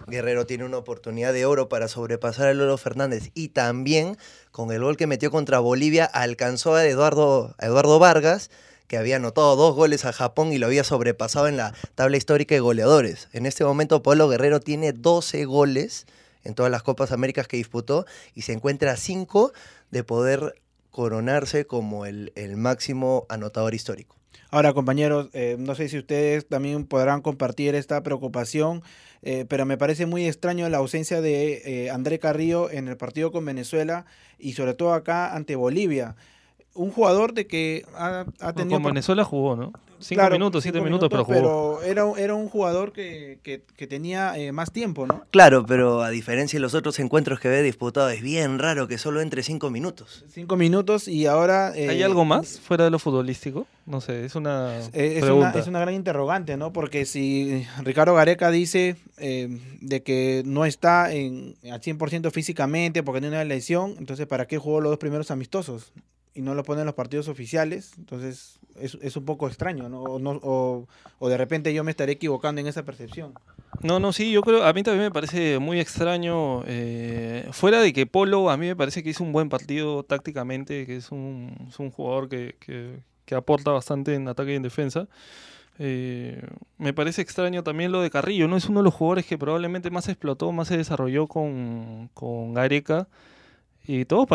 Guerrero 0.08 0.46
tiene 0.46 0.64
una 0.64 0.78
oportunidad 0.78 1.34
de 1.34 1.46
oro 1.46 1.70
para 1.70 1.88
sobrepasar 1.88 2.48
a 2.48 2.54
Lolo 2.54 2.78
Fernández 2.78 3.32
y 3.34 3.50
también 3.50 4.18
con 4.52 4.72
el 4.72 4.82
gol 4.82 4.96
que 4.96 5.08
metió 5.08 5.32
contra 5.32 5.60
Bolivia 5.60 6.06
alcanzó 6.06 6.76
a 6.76 6.86
Eduardo, 6.86 7.56
a 7.58 7.66
Eduardo 7.66 8.00
Vargas 8.00 8.50
que 8.88 8.98
había 8.98 9.18
anotado 9.18 9.56
dos 9.56 9.76
goles 9.76 10.06
a 10.06 10.14
Japón 10.14 10.54
y 10.54 10.58
lo 10.58 10.68
había 10.68 10.84
sobrepasado 10.84 11.48
en 11.48 11.58
la 11.58 11.74
tabla 11.96 12.18
histórica 12.18 12.56
de 12.56 12.62
goleadores. 12.62 13.28
En 13.34 13.46
este 13.46 13.64
momento 13.64 14.02
Pablo 14.02 14.30
Guerrero 14.30 14.60
tiene 14.60 14.94
12 14.94 15.46
goles 15.46 16.06
en 16.44 16.56
todas 16.56 16.72
las 16.72 16.84
Copas 16.84 17.12
Américas 17.12 17.48
que 17.48 17.58
disputó 17.58 18.06
y 18.34 18.44
se 18.44 18.54
encuentra 18.54 18.94
a 18.94 18.98
5 18.98 19.52
de 19.92 20.04
poder 20.04 20.62
coronarse 20.92 21.68
como 21.68 22.06
el, 22.06 22.32
el, 22.36 22.58
máximo 22.58 23.26
anotador 23.30 23.76
histórico. 23.76 24.16
Ahora, 24.50 24.74
compañeros, 24.74 25.30
eh, 25.34 25.58
no 25.60 25.76
sé 25.76 25.90
si 25.90 25.98
ustedes 25.98 26.48
también 26.48 26.86
podrán 26.86 27.22
compartir 27.22 27.76
esta 27.76 28.02
preocupación, 28.02 28.82
eh, 29.22 29.46
pero 29.48 29.66
me 29.66 29.78
parece 29.78 30.06
muy 30.06 30.26
extraño 30.26 30.70
la 30.70 30.78
ausencia 30.78 31.20
de 31.20 31.62
eh, 31.66 31.90
André 31.92 32.18
Carrillo 32.18 32.72
en 32.72 32.88
el 32.88 32.96
partido 32.96 33.32
con 33.32 33.44
Venezuela 33.44 34.06
y 34.40 34.54
sobre 34.54 34.74
todo 34.74 34.94
acá 34.94 35.36
ante 35.36 35.58
Bolivia 35.58 36.16
un 36.78 36.92
jugador 36.92 37.34
de 37.34 37.48
que 37.48 37.86
ha, 37.96 38.26
ha 38.40 38.54
tenido... 38.54 38.78
Con 38.78 38.92
Venezuela 38.92 39.24
jugó, 39.24 39.56
¿no? 39.56 39.74
Cinco 40.00 40.20
claro, 40.20 40.36
minutos, 40.36 40.62
siete 40.62 40.80
minutos, 40.80 41.10
minutos, 41.10 41.26
pero 41.26 41.26
jugó. 41.26 41.80
Pero 41.82 42.14
era, 42.14 42.24
era 42.24 42.36
un 42.36 42.50
jugador 42.50 42.94
que, 42.94 43.40
que, 43.42 43.64
que 43.76 43.88
tenía 43.88 44.38
eh, 44.38 44.52
más 44.52 44.72
tiempo, 44.72 45.08
¿no? 45.08 45.26
Claro, 45.32 45.66
pero 45.66 46.04
a 46.04 46.12
diferencia 46.12 46.58
de 46.58 46.62
los 46.62 46.76
otros 46.76 47.00
encuentros 47.00 47.40
que 47.40 47.48
había 47.48 47.62
disputado, 47.62 48.10
es 48.10 48.22
bien 48.22 48.60
raro 48.60 48.88
que 48.88 49.00
solo 49.00 49.22
entre 49.22 49.42
cinco 49.42 49.72
minutos. 49.72 50.24
Cinco 50.30 50.56
minutos 50.56 51.08
y 51.08 51.26
ahora... 51.26 51.76
Eh, 51.76 51.90
¿Hay 51.90 52.04
algo 52.04 52.26
más 52.26 52.60
fuera 52.60 52.84
de 52.84 52.92
lo 52.92 53.00
futbolístico? 53.00 53.66
No 53.88 54.02
sé, 54.02 54.26
es 54.26 54.36
una 54.36 54.78
eh, 54.92 55.20
es, 55.22 55.24
una, 55.24 55.52
es 55.52 55.66
una 55.68 55.80
gran 55.80 55.94
interrogante, 55.94 56.58
¿no? 56.58 56.74
Porque 56.74 57.06
si 57.06 57.66
Ricardo 57.84 58.14
Gareca 58.14 58.52
dice 58.52 58.98
eh, 59.18 59.48
de 59.80 60.04
que 60.04 60.44
no 60.46 60.66
está 60.66 61.14
en, 61.14 61.56
al 61.72 61.80
100% 61.80 62.30
físicamente 62.32 63.02
porque 63.02 63.22
tiene 63.22 63.38
una 63.38 63.46
lesión, 63.46 63.96
entonces 63.98 64.28
¿para 64.28 64.46
qué 64.46 64.58
jugó 64.58 64.82
los 64.82 64.92
dos 64.92 65.00
primeros 65.00 65.32
amistosos? 65.32 65.94
Y 66.38 66.42
no 66.42 66.54
lo 66.54 66.64
ponen 66.64 66.82
en 66.82 66.86
los 66.86 66.96
partidos 66.96 67.28
oficiales, 67.28 67.94
entonces 67.98 68.60
es, 68.76 68.98
es 69.02 69.18
un 69.18 69.26
poco 69.26 69.48
extraño, 69.48 69.90
¿no? 69.90 70.04
O, 70.04 70.20
no 70.20 70.40
o, 70.44 71.30
de 71.30 71.36
repente 71.36 71.74
yo 71.74 71.84
me 71.84 71.92
estaré 71.92 72.14
equivocando 72.14 72.62
en 72.62 72.68
esa 72.68 72.84
percepción. 72.84 73.34
No, 73.82 74.00
no, 74.00 74.14
sí, 74.14 74.32
yo 74.32 74.42
creo, 74.42 74.64
a 74.64 74.72
mí 74.72 74.84
también 74.84 75.06
me 75.06 75.12
parece 75.12 75.58
muy 75.58 75.80
extraño, 75.80 76.64
eh, 76.68 77.48
fuera 77.52 77.82
de 77.82 77.92
que 77.92 78.06
Polo, 78.06 78.52
a 78.52 78.58
mí 78.58 78.68
me 78.68 78.76
parece 78.76 79.02
que 79.02 79.10
hizo 79.10 79.24
un 79.24 79.34
buen 79.34 79.50
partido 79.50 80.04
tácticamente, 80.04 80.86
que 80.86 80.98
es 80.98 81.12
un, 81.12 81.68
es 81.68 81.80
un 81.80 81.90
jugador 81.90 82.30
que, 82.30 82.56
que, 82.60 83.00
que 83.26 83.36
aporta 83.36 83.72
bastante 83.72 84.14
en 84.14 84.28
ataque 84.28 84.54
y 84.54 84.56
en 84.56 84.64
defensa. 84.64 85.08
Eh, 85.80 86.42
me 86.78 86.94
parece 86.94 87.22
extraño 87.22 87.64
también 87.64 87.92
lo 87.92 88.02
de 88.02 88.10
Carrillo, 88.10 88.48
¿no? 88.48 88.58
Es 88.58 88.70
uno 88.70 88.80
de 88.80 88.86
los 88.86 88.94
jugadores 88.94 89.26
que 89.26 89.38
probablemente 89.38 89.90
más 89.90 90.08
explotó, 90.08 90.52
más 90.52 90.68
se 90.68 90.78
desarrolló 90.78 91.28
con, 91.28 92.10
con. 92.14 92.58
Y 93.90 94.04
todos, 94.04 94.28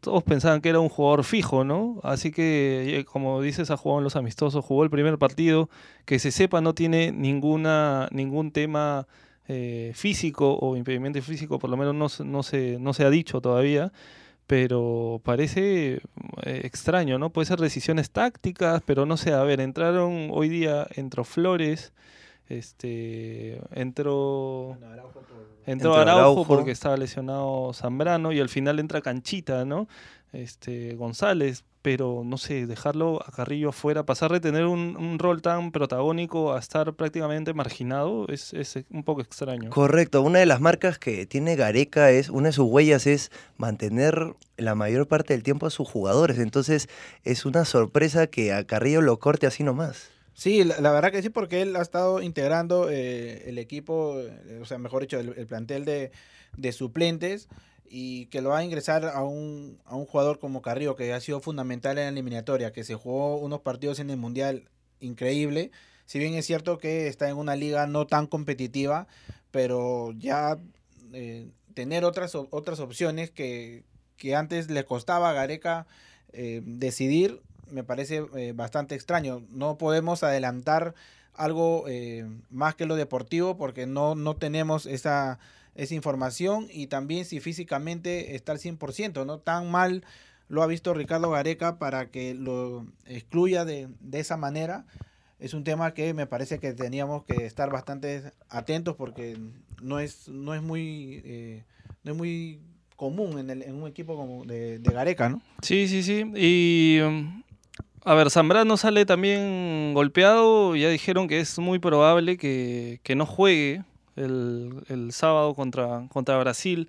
todos 0.00 0.22
pensaban 0.22 0.60
que 0.60 0.68
era 0.68 0.78
un 0.78 0.88
jugador 0.88 1.24
fijo, 1.24 1.64
¿no? 1.64 1.98
Así 2.04 2.30
que, 2.30 3.00
eh, 3.00 3.04
como 3.04 3.42
dices, 3.42 3.72
ha 3.72 3.76
jugado 3.76 3.98
en 3.98 4.04
los 4.04 4.14
amistosos, 4.14 4.64
jugó 4.64 4.84
el 4.84 4.90
primer 4.90 5.18
partido. 5.18 5.68
Que 6.04 6.20
se 6.20 6.30
sepa, 6.30 6.60
no 6.60 6.74
tiene 6.74 7.10
ninguna, 7.10 8.08
ningún 8.12 8.52
tema 8.52 9.08
eh, 9.48 9.90
físico 9.96 10.56
o 10.60 10.76
impedimento 10.76 11.20
físico, 11.22 11.58
por 11.58 11.70
lo 11.70 11.76
menos 11.76 12.20
no, 12.20 12.24
no, 12.24 12.42
se, 12.44 12.78
no 12.78 12.92
se 12.94 13.04
ha 13.04 13.10
dicho 13.10 13.40
todavía 13.40 13.92
pero 14.46 15.20
parece 15.24 16.00
eh, 16.42 16.60
extraño, 16.64 17.20
¿no? 17.20 17.30
Puede 17.30 17.46
ser 17.46 17.60
decisiones 17.60 18.10
tácticas, 18.10 18.82
pero 18.84 19.06
no 19.06 19.16
sé, 19.16 19.32
a 19.32 19.44
ver, 19.44 19.60
entraron 19.60 20.30
hoy 20.32 20.48
día, 20.48 20.88
entró 20.96 21.22
Flores, 21.22 21.92
este, 22.50 23.60
entró, 23.72 24.76
entró 25.66 25.94
Araujo, 25.94 26.44
porque 26.44 26.72
estaba 26.72 26.96
lesionado 26.96 27.72
Zambrano 27.72 28.32
y 28.32 28.40
al 28.40 28.48
final 28.48 28.80
entra 28.80 29.00
Canchita, 29.00 29.64
¿no? 29.64 29.88
Este, 30.32 30.94
González, 30.96 31.64
pero 31.82 32.22
no 32.24 32.38
sé, 32.38 32.66
dejarlo 32.66 33.20
a 33.26 33.30
Carrillo 33.30 33.70
afuera, 33.70 34.04
pasar 34.04 34.32
de 34.32 34.40
tener 34.40 34.66
un, 34.66 35.18
rol 35.18 35.42
tan 35.42 35.72
protagónico 35.72 36.52
a 36.52 36.58
estar 36.58 36.92
prácticamente 36.94 37.54
marginado 37.54 38.26
es, 38.28 38.52
un 38.90 39.04
poco 39.04 39.22
extraño. 39.22 39.70
Correcto, 39.70 40.22
una 40.22 40.40
de 40.40 40.46
las 40.46 40.60
marcas 40.60 40.98
que 40.98 41.26
tiene 41.26 41.56
Gareca 41.56 42.10
es, 42.10 42.30
una 42.30 42.48
de 42.48 42.52
sus 42.52 42.66
huellas 42.66 43.06
es 43.06 43.30
mantener 43.56 44.34
la 44.56 44.74
mayor 44.74 45.08
parte 45.08 45.34
del 45.34 45.42
tiempo 45.42 45.66
a 45.66 45.70
sus 45.70 45.88
jugadores, 45.88 46.38
entonces 46.38 46.88
es 47.24 47.44
una 47.44 47.64
sorpresa 47.64 48.26
que 48.26 48.52
a 48.52 48.64
Carrillo 48.64 49.02
lo 49.02 49.18
corte 49.18 49.46
así 49.46 49.62
nomás. 49.62 50.10
Sí, 50.34 50.64
la, 50.64 50.92
verdad 50.92 51.12
que 51.12 51.22
sí, 51.22 51.28
porque 51.28 51.62
él 51.62 51.76
ha 51.76 51.82
estado 51.82 52.22
integrando 52.22 52.88
eh, 52.88 53.48
el 53.48 53.58
equipo, 53.58 54.18
eh, 54.18 54.60
o 54.62 54.64
sea, 54.64 54.78
mejor 54.78 55.02
dicho, 55.02 55.18
el, 55.18 55.46
plantel 55.46 55.84
de, 55.84 56.72
suplentes 56.72 57.48
y 57.88 58.26
que 58.26 58.40
lo 58.40 58.50
va 58.50 58.58
a 58.58 58.64
ingresar 58.64 59.04
a 59.04 59.22
un, 59.22 59.78
a 59.84 59.96
un 59.96 60.06
jugador 60.06 60.38
como 60.38 60.62
Carrillo, 60.62 60.96
que 60.96 61.12
ha 61.12 61.20
sido 61.20 61.40
fundamental 61.40 61.98
en 61.98 62.04
la 62.04 62.10
eliminatoria, 62.10 62.72
que 62.72 62.84
se 62.84 62.94
jugó 62.94 63.36
unos 63.36 63.60
partidos 63.60 63.98
en 63.98 64.10
el 64.10 64.16
Mundial 64.16 64.68
increíble. 65.00 65.72
Si 66.06 66.18
bien 66.18 66.34
es 66.34 66.46
cierto 66.46 66.78
que 66.78 67.06
está 67.06 67.28
en 67.28 67.36
una 67.36 67.54
liga 67.56 67.86
no 67.86 68.06
tan 68.06 68.26
competitiva, 68.26 69.06
pero 69.50 70.12
ya 70.18 70.58
eh, 71.12 71.48
tener 71.74 72.04
otras, 72.04 72.34
otras 72.34 72.80
opciones 72.80 73.30
que, 73.30 73.84
que, 74.16 74.34
antes 74.34 74.70
le 74.70 74.84
costaba 74.84 75.30
a 75.30 75.32
Gareca 75.32 75.86
eh, 76.32 76.62
decidir, 76.64 77.40
me 77.70 77.84
parece 77.84 78.24
eh, 78.36 78.52
bastante 78.54 78.94
extraño. 78.94 79.42
No 79.50 79.78
podemos 79.78 80.22
adelantar 80.22 80.94
algo 81.34 81.84
más 82.50 82.74
que 82.74 82.84
lo 82.84 82.96
deportivo 82.96 83.56
porque 83.56 83.86
no, 83.86 84.14
no 84.14 84.36
tenemos 84.36 84.84
esa 84.84 85.38
esa 85.74 85.94
información 85.94 86.66
y 86.70 86.88
también 86.88 87.24
si 87.24 87.40
físicamente 87.40 88.34
está 88.34 88.52
al 88.52 88.58
100%, 88.58 89.24
¿no? 89.24 89.38
Tan 89.38 89.70
mal 89.70 90.04
lo 90.48 90.62
ha 90.62 90.66
visto 90.66 90.94
Ricardo 90.94 91.30
Gareca 91.30 91.78
para 91.78 92.10
que 92.10 92.34
lo 92.34 92.86
excluya 93.06 93.64
de, 93.64 93.88
esa 94.12 94.36
manera. 94.36 94.84
Es 95.38 95.54
un 95.54 95.64
tema 95.64 95.94
que 95.94 96.12
me 96.12 96.26
parece 96.26 96.58
que 96.58 96.74
teníamos 96.74 97.24
que 97.24 97.46
estar 97.46 97.70
bastante 97.70 98.32
atentos 98.48 98.96
porque 98.96 99.38
no 99.80 100.00
es, 100.00 100.28
no 100.28 100.54
es 100.54 100.62
muy... 100.62 101.22
Eh, 101.24 101.64
no 102.02 102.12
es 102.12 102.16
muy 102.16 102.60
común 102.96 103.38
en, 103.38 103.50
el, 103.50 103.62
en 103.62 103.74
un 103.74 103.88
equipo 103.88 104.16
como 104.16 104.44
de, 104.44 104.78
Gareca, 104.82 105.28
¿no? 105.28 105.40
Sí, 105.62 105.88
sí, 105.88 106.02
sí. 106.02 106.24
Y 106.34 107.00
um, 107.00 107.42
a 108.04 108.14
ver, 108.14 108.30
Zambrano 108.30 108.76
sale 108.76 109.04
también 109.04 109.92
golpeado. 109.94 110.74
Ya 110.76 110.88
dijeron 110.88 111.28
que 111.28 111.40
es 111.40 111.58
muy 111.58 111.78
probable 111.78 112.38
que, 112.38 113.00
que 113.02 113.14
no 113.14 113.26
juegue 113.26 113.82
el, 114.16 115.08
sábado 115.12 115.54
contra, 115.54 116.06
contra 116.08 116.38
Brasil. 116.38 116.88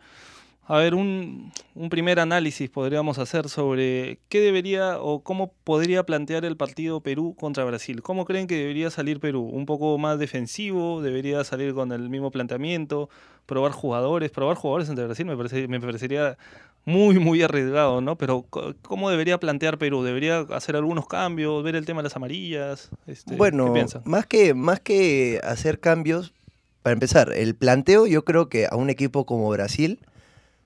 A 0.67 0.77
ver, 0.77 0.95
un, 0.95 1.51
un, 1.75 1.89
primer 1.89 2.19
análisis 2.19 2.69
podríamos 2.69 3.17
hacer 3.17 3.49
sobre 3.49 4.19
qué 4.29 4.39
debería 4.39 4.99
o 5.01 5.21
cómo 5.21 5.51
podría 5.65 6.05
plantear 6.05 6.45
el 6.45 6.55
partido 6.55 7.01
Perú 7.01 7.35
contra 7.37 7.65
Brasil. 7.65 8.01
¿Cómo 8.01 8.23
creen 8.23 8.47
que 8.47 8.55
debería 8.55 8.89
salir 8.89 9.19
Perú? 9.19 9.41
¿Un 9.41 9.65
poco 9.65 9.97
más 9.97 10.17
defensivo? 10.17 11.01
¿Debería 11.01 11.43
salir 11.43 11.73
con 11.73 11.91
el 11.91 12.09
mismo 12.09 12.31
planteamiento? 12.31 13.09
¿Probar 13.47 13.73
jugadores? 13.73 14.31
¿Probar 14.31 14.55
jugadores 14.55 14.87
entre 14.87 15.05
Brasil? 15.05 15.25
Me, 15.25 15.35
parece, 15.35 15.67
me 15.67 15.81
parecería 15.81 16.37
muy, 16.85 17.19
muy 17.19 17.41
arriesgado, 17.43 18.01
¿no? 18.01 18.17
Pero 18.17 18.45
¿cómo 18.81 19.09
debería 19.09 19.39
plantear 19.39 19.77
Perú? 19.77 20.03
¿Debería 20.03 20.39
hacer 20.39 20.75
algunos 20.75 21.07
cambios? 21.07 21.63
¿Ver 21.63 21.75
el 21.75 21.85
tema 21.85 21.99
de 21.99 22.05
las 22.05 22.15
amarillas? 22.15 22.89
Este, 23.07 23.35
bueno, 23.35 23.73
Más, 24.05 24.25
que, 24.25 24.53
más 24.53 24.79
que 24.79 25.39
hacer 25.43 25.79
cambios, 25.79 26.33
para 26.81 26.93
empezar, 26.93 27.31
el 27.33 27.55
planteo 27.55 28.07
yo 28.07 28.25
creo 28.25 28.49
que 28.49 28.67
a 28.69 28.75
un 28.75 28.89
equipo 28.89 29.25
como 29.25 29.49
Brasil 29.49 29.99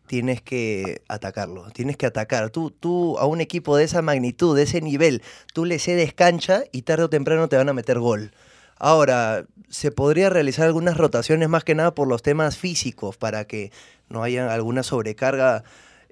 tienes 0.08 0.42
que 0.42 1.02
atacarlo, 1.08 1.70
tienes 1.72 1.98
que 1.98 2.06
atacar. 2.06 2.50
Tú, 2.50 2.72
tú 2.72 3.18
a 3.18 3.26
un 3.26 3.42
equipo 3.42 3.76
de 3.76 3.84
esa 3.84 4.02
magnitud, 4.02 4.56
de 4.56 4.64
ese 4.64 4.82
nivel, 4.82 5.22
tú 5.54 5.66
le 5.66 5.80
cedes 5.80 6.14
cancha 6.14 6.64
y 6.72 6.84
tarde 6.84 7.04
o 7.04 7.10
temprano 7.10 7.50
te 7.50 7.58
van 7.58 7.70
a 7.70 7.74
meter 7.74 8.00
gol. 8.00 8.32
Ahora, 8.78 9.46
se 9.70 9.92
podría 9.92 10.30
realizar 10.30 10.66
algunas 10.66 10.98
rotaciones 10.98 11.50
más 11.50 11.64
que 11.64 11.76
nada 11.76 11.96
por 11.96 12.08
los 12.08 12.22
temas 12.22 12.58
físicos, 12.58 13.18
para 13.18 13.46
que 13.46 13.72
no 14.10 14.24
haya 14.24 14.54
alguna 14.54 14.84
sobrecarga 14.84 15.64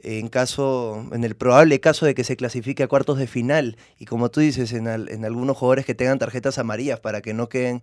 en 0.04 0.28
caso, 0.28 1.08
en 1.14 1.24
el 1.24 1.36
probable 1.36 1.80
caso 1.80 2.06
de 2.06 2.14
que 2.14 2.24
se 2.26 2.36
clasifique 2.36 2.84
a 2.84 2.88
cuartos 2.88 3.18
de 3.18 3.28
final. 3.28 3.78
Y 3.98 4.06
como 4.06 4.30
tú 4.30 4.42
dices, 4.42 4.74
en, 4.74 4.88
en 4.88 5.26
algunos 5.26 5.58
jugadores 5.58 5.86
que 5.86 5.96
tengan 5.96 6.20
tarjetas 6.20 6.60
amarillas 6.60 7.00
para 7.00 7.22
que 7.22 7.34
no 7.34 7.48
queden 7.50 7.82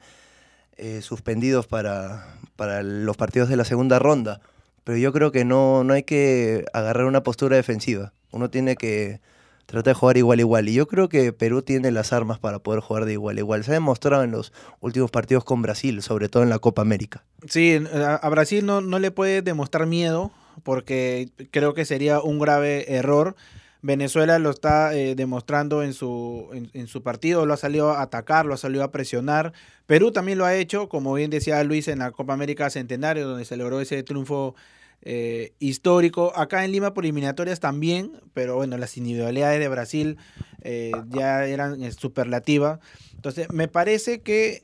eh, 0.77 1.03
suspendidos 1.03 1.67
para, 1.67 2.39
para 2.57 2.83
los 2.83 3.17
partidos 3.17 3.49
de 3.49 3.57
la 3.57 3.65
segunda 3.65 3.99
ronda. 3.99 4.41
Pero 4.85 4.99
yo 4.99 5.13
creo 5.13 5.33
que 5.33 5.45
no, 5.45 5.85
no 5.85 5.95
hay 5.95 6.05
que 6.05 6.65
agarrar 6.73 7.07
una 7.07 7.23
postura 7.23 7.57
defensiva. 7.57 8.13
Uno 8.33 8.49
tiene 8.49 8.77
que 8.77 9.21
tratar 9.67 9.95
de 9.95 9.99
jugar 9.99 10.17
igual 10.17 10.41
igual. 10.41 10.69
Y 10.69 10.75
yo 10.75 10.87
creo 10.87 11.09
que 11.09 11.33
Perú 11.33 11.63
tiene 11.63 11.91
las 11.91 12.13
armas 12.13 12.39
para 12.39 12.61
poder 12.61 12.81
jugar 12.81 13.05
de 13.05 13.13
igual 13.13 13.39
igual. 13.39 13.63
Se 13.65 13.73
ha 13.73 13.75
demostrado 13.75 14.25
en 14.25 14.31
los 14.31 14.53
últimos 14.81 15.11
partidos 15.11 15.45
con 15.45 15.61
Brasil, 15.63 16.03
sobre 16.03 16.29
todo 16.29 16.43
en 16.43 16.49
la 16.49 16.59
Copa 16.59 16.83
América. 16.83 17.25
Sí, 17.47 17.79
a 17.93 18.29
Brasil 18.31 18.65
no, 18.65 18.81
no 18.81 18.99
le 18.99 19.11
puede 19.11 19.43
demostrar 19.43 19.87
miedo 19.87 20.33
porque 20.63 21.31
creo 21.51 21.75
que 21.75 21.85
sería 21.85 22.21
un 22.21 22.39
grave 22.39 22.93
error. 22.95 23.37
Venezuela 23.83 24.39
lo 24.39 24.51
está 24.51 24.95
eh, 24.95 25.15
demostrando 25.15 25.83
en 25.83 25.95
su, 25.95 26.49
en, 26.53 26.87
su 26.87 27.03
partido, 27.03 27.47
lo 27.47 27.55
ha 27.55 27.57
salido 27.57 27.91
a 27.91 28.03
atacar, 28.03 28.45
lo 28.45 28.55
ha 28.55 28.59
salido 28.59 28.85
a 28.85 28.93
presionar. 28.93 29.53
Perú 29.87 30.13
también 30.13 30.39
lo 30.39 30.45
ha 30.45 30.55
hecho, 30.55 30.89
como 30.89 31.15
bien 31.15 31.31
decía 31.31 31.63
Luis, 31.65 31.89
en 31.89 32.01
la 32.01 32.11
Copa 32.11 32.35
América 32.35 32.69
Centenario, 32.69 33.27
donde 33.27 33.47
se 33.47 33.57
logró 33.57 33.81
ese 33.81 34.03
triunfo 34.03 34.55
eh, 35.03 35.55
histórico. 35.61 36.37
Acá 36.37 36.65
en 36.65 36.73
Lima 36.73 36.93
por 36.93 37.05
eliminatorias 37.05 37.59
también, 37.59 38.13
pero 38.35 38.57
bueno, 38.57 38.77
las 38.77 38.99
individualidades 38.99 39.61
de 39.61 39.69
Brasil 39.69 40.19
eh, 40.61 40.93
ya 41.09 41.47
eran 41.47 41.91
superlativas. 41.93 42.81
Entonces, 43.15 43.51
me 43.51 43.69
parece 43.69 44.21
que 44.21 44.63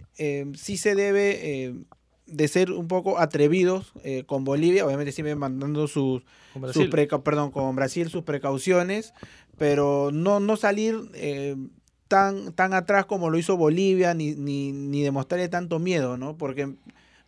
sí 0.54 0.76
se 0.76 0.94
debe 0.94 1.74
de 2.26 2.48
ser 2.48 2.72
un 2.72 2.88
poco 2.88 3.18
atrevidos 3.18 3.92
eh, 4.02 4.24
con 4.26 4.44
Bolivia, 4.44 4.84
obviamente 4.84 5.12
siempre 5.12 5.34
mandando 5.36 5.86
sus, 5.86 6.22
sus 6.72 6.88
perdón, 6.88 7.50
con 7.50 7.76
Brasil 7.76 8.08
sus 8.08 8.24
precauciones, 8.24 9.14
pero 9.58 10.10
no, 10.12 10.40
no 10.40 10.56
salir 10.56 10.96
eh, 11.14 11.56
tan, 12.08 12.52
tan 12.52 12.74
atrás 12.74 13.06
como 13.06 13.30
lo 13.30 13.38
hizo 13.38 13.56
Bolivia, 13.56 14.14
ni, 14.14 14.34
ni, 14.34 14.72
ni, 14.72 15.02
demostrarle 15.02 15.48
tanto 15.48 15.78
miedo, 15.78 16.16
¿no? 16.16 16.36
Porque 16.36 16.74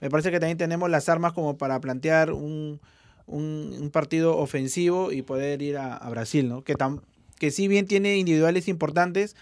me 0.00 0.10
parece 0.10 0.30
que 0.30 0.40
también 0.40 0.58
tenemos 0.58 0.90
las 0.90 1.08
armas 1.08 1.32
como 1.32 1.56
para 1.56 1.80
plantear 1.80 2.32
un, 2.32 2.80
un, 3.26 3.90
partido 3.92 4.36
ofensivo 4.36 5.12
y 5.12 5.22
poder 5.22 5.62
ir 5.62 5.78
a, 5.78 6.08
Brasil, 6.10 6.48
¿no? 6.48 6.62
Que, 6.62 6.74
tam, 6.74 7.00
que 7.38 7.50
si 7.50 7.68
bien 7.68 7.86
tiene 7.86 8.16
individuales 8.16 8.68
importantes, 8.68 9.36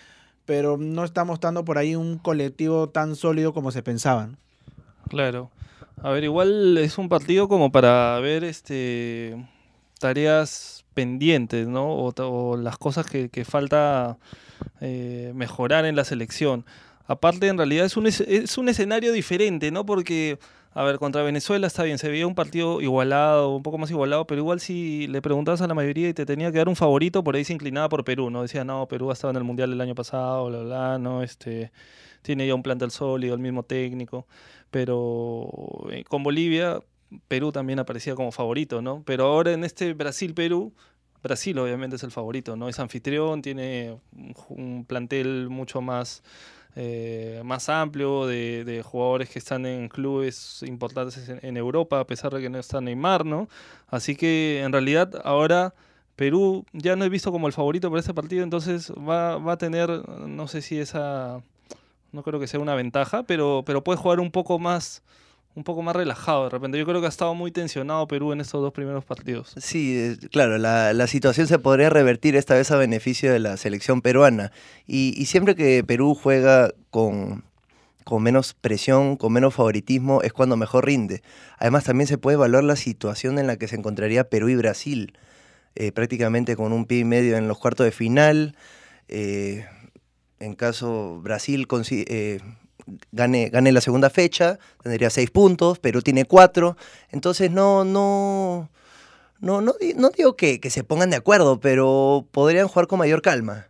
pero 0.44 0.76
no 0.76 1.04
está 1.04 1.24
mostrando 1.24 1.64
por 1.64 1.78
ahí 1.78 1.96
un 1.96 2.18
colectivo 2.18 2.88
tan 2.88 3.16
sólido 3.16 3.52
como 3.52 3.72
se 3.72 3.82
pensaban. 3.82 4.38
Claro. 5.08 5.50
A 6.02 6.10
ver, 6.10 6.24
igual 6.24 6.76
es 6.78 6.98
un 6.98 7.08
partido 7.08 7.48
como 7.48 7.72
para 7.72 8.18
ver 8.20 8.44
este 8.44 9.36
tareas 9.98 10.84
pendientes, 10.94 11.66
¿no? 11.66 11.88
O, 11.88 12.56
las 12.56 12.78
cosas 12.78 13.06
que, 13.06 13.44
falta 13.44 14.18
eh, 14.80 15.32
mejorar 15.34 15.84
en 15.84 15.96
la 15.96 16.04
selección. 16.04 16.64
Aparte, 17.06 17.48
en 17.48 17.56
realidad 17.56 17.86
es 17.86 17.96
un, 17.96 18.06
es 18.06 18.58
un 18.58 18.68
escenario 18.68 19.12
diferente, 19.12 19.70
¿no? 19.70 19.86
Porque, 19.86 20.38
a 20.76 20.84
ver, 20.84 20.98
contra 20.98 21.22
Venezuela 21.22 21.66
está 21.66 21.82
bien, 21.82 21.98
se 21.98 22.08
veía 22.08 22.26
un 22.26 22.34
partido 22.34 22.80
igualado, 22.80 23.56
un 23.56 23.62
poco 23.62 23.78
más 23.78 23.90
igualado, 23.90 24.26
pero 24.26 24.40
igual 24.40 24.60
si 24.60 25.06
le 25.08 25.22
preguntabas 25.22 25.60
a 25.62 25.66
la 25.66 25.74
mayoría 25.74 26.08
y 26.08 26.14
te 26.14 26.26
tenía 26.26 26.52
que 26.52 26.58
dar 26.58 26.68
un 26.68 26.76
favorito, 26.76 27.24
por 27.24 27.36
ahí 27.36 27.44
se 27.44 27.52
inclinaba 27.54 27.88
por 27.88 28.04
Perú, 28.04 28.30
¿no? 28.30 28.42
Decía, 28.42 28.64
no, 28.64 28.86
Perú 28.86 29.10
ha 29.10 29.14
estado 29.14 29.30
en 29.30 29.36
el 29.38 29.44
Mundial 29.44 29.70
del 29.70 29.80
año 29.80 29.94
pasado, 29.94 30.46
bla, 30.48 30.58
bla, 30.60 30.98
¿no? 30.98 31.22
Este, 31.22 31.72
tiene 32.22 32.46
ya 32.46 32.54
un 32.54 32.62
plantel 32.62 32.90
sólido, 32.90 33.34
el 33.34 33.40
mismo 33.40 33.62
técnico 33.62 34.26
pero 34.70 35.86
eh, 35.90 36.04
con 36.04 36.22
Bolivia, 36.22 36.80
Perú 37.28 37.52
también 37.52 37.78
aparecía 37.78 38.14
como 38.14 38.32
favorito, 38.32 38.82
¿no? 38.82 39.02
Pero 39.06 39.24
ahora 39.24 39.52
en 39.52 39.64
este 39.64 39.94
Brasil-Perú, 39.94 40.74
Brasil 41.22 41.58
obviamente 41.58 41.96
es 41.96 42.02
el 42.02 42.10
favorito, 42.10 42.56
¿no? 42.56 42.68
Es 42.68 42.78
anfitrión, 42.78 43.42
tiene 43.42 43.98
un 44.48 44.84
plantel 44.84 45.48
mucho 45.48 45.80
más, 45.80 46.22
eh, 46.78 47.40
más 47.42 47.70
amplio 47.70 48.26
de, 48.26 48.82
jugadores 48.84 49.30
que 49.30 49.38
están 49.38 49.64
en 49.64 49.88
clubes 49.88 50.62
importantes 50.62 51.28
en, 51.28 51.40
en, 51.42 51.56
Europa, 51.56 51.98
a 51.98 52.06
pesar 52.06 52.34
de 52.34 52.42
que 52.42 52.50
no 52.50 52.58
está 52.58 52.82
Neymar, 52.82 53.24
¿no? 53.24 53.48
Así 53.88 54.14
que 54.14 54.62
en 54.62 54.72
realidad 54.72 55.20
ahora 55.24 55.72
Perú 56.16 56.66
ya 56.72 56.94
no 56.94 57.04
he 57.04 57.08
visto 57.08 57.32
como 57.32 57.46
el 57.46 57.54
favorito 57.54 57.88
por 57.88 57.98
este 57.98 58.12
partido, 58.12 58.44
entonces 58.44 58.92
va, 58.92 59.38
va 59.38 59.52
a 59.52 59.58
tener, 59.58 59.88
no 60.08 60.48
sé 60.48 60.60
si 60.60 60.78
esa, 60.78 61.42
no 62.12 62.22
creo 62.22 62.38
que 62.38 62.46
sea 62.46 62.60
una 62.60 62.74
ventaja, 62.74 63.22
pero, 63.22 63.62
pero 63.64 63.82
puede 63.82 63.98
jugar 63.98 64.20
un 64.20 64.30
poco 64.30 64.58
más 64.58 65.02
un 65.56 65.64
poco 65.64 65.82
más 65.82 65.96
relajado 65.96 66.44
de 66.44 66.50
repente. 66.50 66.78
Yo 66.78 66.84
creo 66.84 67.00
que 67.00 67.06
ha 67.06 67.08
estado 67.08 67.34
muy 67.34 67.50
tensionado 67.50 68.06
Perú 68.06 68.32
en 68.32 68.40
estos 68.40 68.60
dos 68.60 68.72
primeros 68.72 69.04
partidos. 69.04 69.54
Sí, 69.56 70.16
claro, 70.30 70.58
la, 70.58 70.92
la 70.92 71.06
situación 71.06 71.46
se 71.48 71.58
podría 71.58 71.90
revertir 71.90 72.36
esta 72.36 72.54
vez 72.54 72.70
a 72.70 72.76
beneficio 72.76 73.32
de 73.32 73.38
la 73.38 73.56
selección 73.56 74.02
peruana. 74.02 74.52
Y, 74.86 75.14
y 75.16 75.26
siempre 75.26 75.56
que 75.56 75.82
Perú 75.82 76.14
juega 76.14 76.72
con, 76.90 77.42
con 78.04 78.22
menos 78.22 78.52
presión, 78.52 79.16
con 79.16 79.32
menos 79.32 79.54
favoritismo, 79.54 80.20
es 80.22 80.34
cuando 80.34 80.58
mejor 80.58 80.84
rinde. 80.84 81.22
Además, 81.58 81.84
también 81.84 82.06
se 82.06 82.18
puede 82.18 82.34
evaluar 82.34 82.62
la 82.62 82.76
situación 82.76 83.38
en 83.38 83.46
la 83.46 83.56
que 83.56 83.66
se 83.66 83.76
encontraría 83.76 84.28
Perú 84.28 84.50
y 84.50 84.56
Brasil, 84.56 85.18
eh, 85.74 85.90
prácticamente 85.90 86.54
con 86.54 86.72
un 86.72 86.84
pie 86.84 86.98
y 86.98 87.04
medio 87.04 87.36
en 87.38 87.48
los 87.48 87.58
cuartos 87.58 87.86
de 87.86 87.92
final. 87.92 88.56
Eh, 89.08 89.64
en 90.38 90.54
caso 90.54 91.20
Brasil 91.22 91.66
eh, 91.90 92.40
gane, 93.12 93.48
gane 93.50 93.72
la 93.72 93.80
segunda 93.80 94.10
fecha, 94.10 94.58
tendría 94.82 95.10
seis 95.10 95.30
puntos, 95.30 95.78
Perú 95.78 96.02
tiene 96.02 96.24
cuatro, 96.24 96.76
entonces 97.10 97.50
no, 97.50 97.84
no, 97.84 98.70
no, 99.40 99.60
no, 99.60 99.74
digo 100.16 100.36
que, 100.36 100.60
se 100.70 100.84
pongan 100.84 101.10
de 101.10 101.16
acuerdo, 101.16 101.60
pero 101.60 102.26
podrían 102.30 102.68
jugar 102.68 102.86
con 102.86 102.98
mayor 102.98 103.22
calma. 103.22 103.68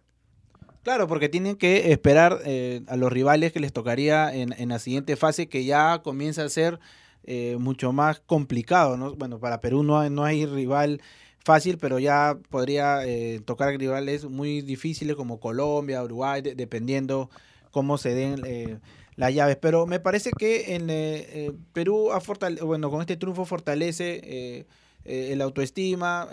Claro, 0.82 1.08
porque 1.08 1.28
tienen 1.28 1.56
que 1.56 1.90
esperar 1.90 2.40
eh, 2.44 2.82
a 2.86 2.96
los 2.96 3.12
rivales 3.12 3.52
que 3.52 3.58
les 3.58 3.72
tocaría 3.72 4.32
en, 4.32 4.68
la 4.68 4.78
siguiente 4.78 5.16
fase, 5.16 5.48
que 5.48 5.64
ya 5.64 6.00
comienza 6.04 6.44
a 6.44 6.48
ser 6.48 6.78
eh, 7.24 7.56
mucho 7.58 7.92
más 7.92 8.20
complicado. 8.20 8.96
¿no? 8.96 9.16
Bueno, 9.16 9.40
para 9.40 9.60
Perú 9.60 9.82
no 9.82 9.98
hay, 9.98 10.10
no 10.10 10.24
hay 10.24 10.46
rival 10.46 11.02
fácil, 11.44 11.78
pero 11.78 11.98
ya 11.98 12.38
podría 12.50 13.04
eh, 13.04 13.40
tocar 13.44 13.76
rivales 13.76 14.26
muy 14.26 14.60
difíciles 14.60 15.16
como 15.16 15.40
Colombia, 15.40 16.04
Uruguay, 16.04 16.40
de, 16.40 16.54
dependiendo 16.54 17.30
cómo 17.72 17.98
se 17.98 18.14
den 18.14 18.80
las 19.16 19.34
llaves. 19.34 19.56
Pero 19.60 19.86
me 19.86 20.00
parece 20.00 20.30
que 20.30 20.74
en 20.74 20.90
eh, 20.90 21.26
eh 21.32 21.52
Perú, 21.72 22.12
ha 22.12 22.20
bueno, 22.62 22.90
con 22.90 23.00
este 23.00 23.16
triunfo 23.16 23.44
fortalece 23.44 24.20
eh, 24.24 24.66
el 25.04 25.40
autoestima, 25.40 26.28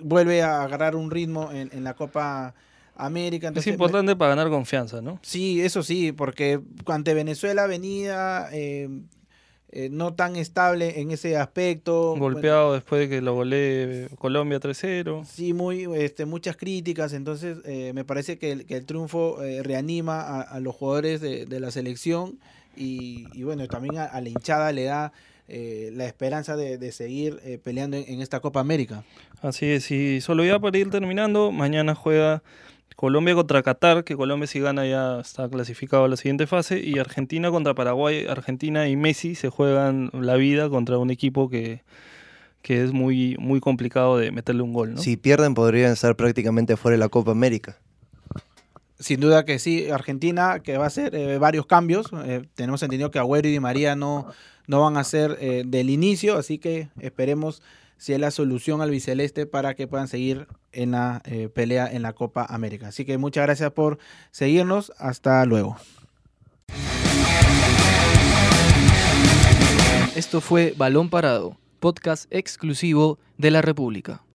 vuelve 0.00 0.42
a 0.42 0.62
agarrar 0.62 0.96
un 0.96 1.10
ritmo 1.10 1.50
en, 1.52 1.70
en 1.72 1.84
la 1.84 1.94
Copa 1.94 2.54
América. 2.94 3.48
Entonces, 3.48 3.70
es 3.70 3.74
importante 3.74 4.12
me... 4.12 4.16
para 4.16 4.30
ganar 4.30 4.48
confianza, 4.48 5.02
¿no? 5.02 5.18
Sí, 5.22 5.60
eso 5.60 5.82
sí, 5.82 6.12
porque 6.12 6.60
ante 6.86 7.12
Venezuela 7.12 7.66
venía 7.66 8.48
eh, 9.72 9.88
no 9.90 10.14
tan 10.14 10.36
estable 10.36 11.00
en 11.00 11.10
ese 11.10 11.36
aspecto. 11.36 12.14
Golpeado 12.16 12.66
bueno, 12.66 12.74
después 12.74 13.00
de 13.00 13.08
que 13.08 13.20
lo 13.20 13.34
golee 13.34 14.08
Colombia 14.18 14.60
3-0. 14.60 15.24
Sí, 15.24 15.52
muy, 15.52 15.84
este, 15.96 16.24
muchas 16.24 16.56
críticas, 16.56 17.12
entonces 17.12 17.58
eh, 17.64 17.92
me 17.92 18.04
parece 18.04 18.38
que 18.38 18.52
el, 18.52 18.64
que 18.64 18.76
el 18.76 18.86
triunfo 18.86 19.42
eh, 19.42 19.64
reanima 19.64 20.20
a, 20.20 20.40
a, 20.40 20.60
los 20.60 20.74
jugadores 20.74 21.20
de, 21.20 21.46
de 21.46 21.60
la 21.60 21.72
selección 21.72 22.38
y, 22.76 23.26
y, 23.32 23.42
bueno, 23.42 23.66
también 23.66 23.98
a, 23.98 24.04
a, 24.04 24.20
la 24.20 24.28
hinchada 24.28 24.70
le 24.72 24.84
da 24.84 25.12
la 25.48 26.06
esperanza 26.06 26.56
de, 26.56 26.76
de 26.76 26.90
seguir 26.90 27.40
peleando 27.62 27.96
en, 27.96 28.04
en, 28.08 28.20
esta 28.20 28.40
Copa 28.40 28.58
América. 28.58 29.04
Así 29.42 29.66
es, 29.66 29.88
y 29.92 30.20
solo 30.20 30.44
ya 30.44 30.58
para 30.58 30.76
ir 30.76 30.90
terminando, 30.90 31.52
mañana 31.52 31.94
juega 31.94 32.42
Colombia 32.96 33.34
contra 33.34 33.62
Qatar, 33.62 34.04
que 34.04 34.16
Colombia 34.16 34.46
si 34.46 34.58
gana 34.58 34.86
ya 34.86 35.20
está 35.20 35.48
clasificado 35.50 36.04
a 36.04 36.08
la 36.08 36.16
siguiente 36.16 36.46
fase, 36.46 36.80
y 36.80 36.98
Argentina 36.98 37.50
contra 37.50 37.74
Paraguay. 37.74 38.26
Argentina 38.26 38.88
y 38.88 38.96
Messi 38.96 39.34
se 39.34 39.50
juegan 39.50 40.10
la 40.14 40.36
vida 40.36 40.70
contra 40.70 40.96
un 40.96 41.10
equipo 41.10 41.50
que, 41.50 41.82
que 42.62 42.82
es 42.82 42.92
muy, 42.92 43.36
muy 43.38 43.60
complicado 43.60 44.16
de 44.16 44.32
meterle 44.32 44.62
un 44.62 44.72
gol. 44.72 44.94
¿no? 44.94 45.00
Si 45.00 45.18
pierden 45.18 45.52
podrían 45.54 45.92
estar 45.92 46.16
prácticamente 46.16 46.78
fuera 46.78 46.94
de 46.94 46.98
la 46.98 47.10
Copa 47.10 47.32
América. 47.32 47.76
Sin 48.98 49.20
duda 49.20 49.44
que 49.44 49.58
sí, 49.58 49.90
Argentina 49.90 50.60
que 50.60 50.78
va 50.78 50.84
a 50.84 50.86
hacer 50.86 51.14
eh, 51.14 51.36
varios 51.36 51.66
cambios. 51.66 52.08
Eh, 52.24 52.46
tenemos 52.54 52.82
entendido 52.82 53.10
que 53.10 53.18
Agüero 53.18 53.46
y 53.46 53.52
Di 53.52 53.60
María 53.60 53.94
no, 53.94 54.26
no 54.68 54.80
van 54.80 54.96
a 54.96 55.04
ser 55.04 55.36
eh, 55.38 55.64
del 55.66 55.90
inicio, 55.90 56.38
así 56.38 56.56
que 56.56 56.88
esperemos 56.98 57.62
si 57.96 58.12
es 58.12 58.20
la 58.20 58.30
solución 58.30 58.80
al 58.82 58.90
biceleste 58.90 59.46
para 59.46 59.74
que 59.74 59.86
puedan 59.86 60.08
seguir 60.08 60.46
en 60.72 60.92
la 60.92 61.22
eh, 61.24 61.48
pelea 61.48 61.90
en 61.90 62.02
la 62.02 62.12
Copa 62.12 62.46
América. 62.48 62.88
Así 62.88 63.04
que 63.04 63.18
muchas 63.18 63.44
gracias 63.44 63.72
por 63.72 63.98
seguirnos. 64.30 64.92
Hasta 64.98 65.44
luego. 65.44 65.76
Esto 70.14 70.40
fue 70.40 70.74
Balón 70.76 71.10
Parado, 71.10 71.58
podcast 71.78 72.26
exclusivo 72.30 73.18
de 73.36 73.50
la 73.50 73.60
República. 73.60 74.25